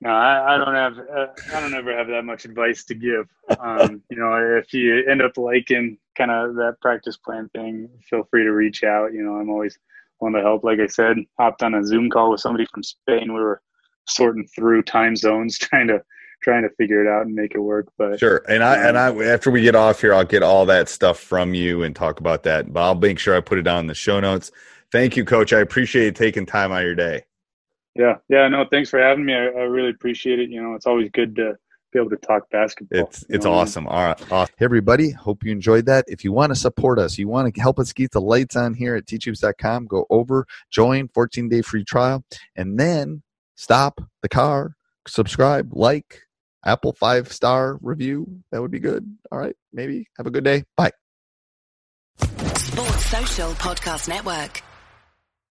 No, 0.00 0.10
I, 0.10 0.54
I 0.54 0.58
don't 0.58 0.74
have. 0.76 0.96
Uh, 0.96 1.26
I 1.52 1.60
don't 1.60 1.74
ever 1.74 1.96
have 1.96 2.06
that 2.06 2.24
much 2.24 2.44
advice 2.44 2.84
to 2.84 2.94
give. 2.94 3.26
Um, 3.58 4.00
you 4.12 4.16
know, 4.16 4.36
if 4.56 4.72
you 4.72 5.04
end 5.10 5.20
up 5.20 5.36
liking 5.36 5.98
kind 6.16 6.30
of 6.30 6.54
that 6.54 6.76
practice 6.80 7.16
plan 7.16 7.48
thing, 7.48 7.88
feel 8.08 8.28
free 8.30 8.44
to 8.44 8.52
reach 8.52 8.84
out. 8.84 9.12
You 9.12 9.24
know, 9.24 9.34
I'm 9.34 9.50
always 9.50 9.76
willing 10.20 10.36
to 10.36 10.40
help. 10.40 10.62
Like 10.62 10.78
I 10.78 10.86
said, 10.86 11.16
hopped 11.36 11.64
on 11.64 11.74
a 11.74 11.84
Zoom 11.84 12.10
call 12.10 12.30
with 12.30 12.40
somebody 12.40 12.64
from 12.72 12.84
Spain. 12.84 13.34
We 13.34 13.40
were 13.40 13.60
sorting 14.06 14.46
through 14.46 14.82
time 14.82 15.16
zones, 15.16 15.58
trying 15.58 15.88
to 15.88 16.00
trying 16.44 16.62
to 16.62 16.70
figure 16.76 17.04
it 17.04 17.08
out 17.08 17.26
and 17.26 17.34
make 17.34 17.56
it 17.56 17.60
work. 17.60 17.88
But 17.98 18.20
sure, 18.20 18.44
and 18.48 18.62
I 18.62 18.78
um, 18.78 18.86
and 18.86 18.98
I 18.98 19.32
after 19.32 19.50
we 19.50 19.62
get 19.62 19.74
off 19.74 20.00
here, 20.00 20.14
I'll 20.14 20.24
get 20.24 20.44
all 20.44 20.64
that 20.66 20.88
stuff 20.88 21.18
from 21.18 21.54
you 21.54 21.82
and 21.82 21.96
talk 21.96 22.20
about 22.20 22.44
that. 22.44 22.72
But 22.72 22.84
I'll 22.84 22.94
make 22.94 23.18
sure 23.18 23.36
I 23.36 23.40
put 23.40 23.58
it 23.58 23.66
on 23.66 23.88
the 23.88 23.94
show 23.94 24.20
notes. 24.20 24.52
Thank 24.92 25.16
you, 25.16 25.24
Coach. 25.24 25.52
I 25.52 25.60
appreciate 25.60 26.04
you 26.04 26.12
taking 26.12 26.46
time 26.46 26.72
out 26.72 26.78
of 26.78 26.84
your 26.84 26.94
day. 26.94 27.24
Yeah, 27.94 28.16
yeah, 28.28 28.46
no, 28.48 28.64
thanks 28.70 28.90
for 28.90 29.00
having 29.00 29.24
me. 29.24 29.34
I, 29.34 29.46
I 29.46 29.62
really 29.62 29.90
appreciate 29.90 30.38
it. 30.38 30.50
You 30.50 30.62
know, 30.62 30.74
it's 30.74 30.86
always 30.86 31.10
good 31.10 31.34
to 31.36 31.56
be 31.92 31.98
able 31.98 32.10
to 32.10 32.16
talk 32.16 32.48
basketball. 32.50 33.00
It's 33.00 33.24
it's 33.28 33.44
know? 33.44 33.52
awesome. 33.52 33.86
All 33.88 34.06
right, 34.06 34.32
awesome. 34.32 34.54
Hey 34.56 34.64
everybody, 34.64 35.10
hope 35.10 35.42
you 35.42 35.50
enjoyed 35.50 35.86
that. 35.86 36.04
If 36.06 36.24
you 36.24 36.32
want 36.32 36.50
to 36.50 36.56
support 36.56 36.98
us, 36.98 37.18
you 37.18 37.28
want 37.28 37.52
to 37.52 37.60
help 37.60 37.78
us 37.78 37.92
keep 37.92 38.12
the 38.12 38.20
lights 38.20 38.56
on 38.56 38.74
here 38.74 38.94
at 38.94 39.06
teachhoops.com, 39.06 39.86
go 39.86 40.06
over, 40.10 40.46
join, 40.70 41.08
14 41.08 41.48
day 41.48 41.62
free 41.62 41.84
trial, 41.84 42.24
and 42.56 42.78
then 42.78 43.22
stop 43.56 44.00
the 44.22 44.28
car, 44.28 44.76
subscribe, 45.06 45.70
like, 45.72 46.22
Apple 46.64 46.92
five 46.92 47.32
star 47.32 47.78
review. 47.82 48.42
That 48.52 48.60
would 48.60 48.70
be 48.70 48.80
good. 48.80 49.16
All 49.32 49.38
right, 49.38 49.56
maybe 49.72 50.06
have 50.16 50.26
a 50.26 50.30
good 50.30 50.44
day. 50.44 50.64
Bye. 50.76 50.92
Sports 52.18 53.06
Social 53.06 53.50
Podcast 53.52 54.08
Network. 54.08 54.62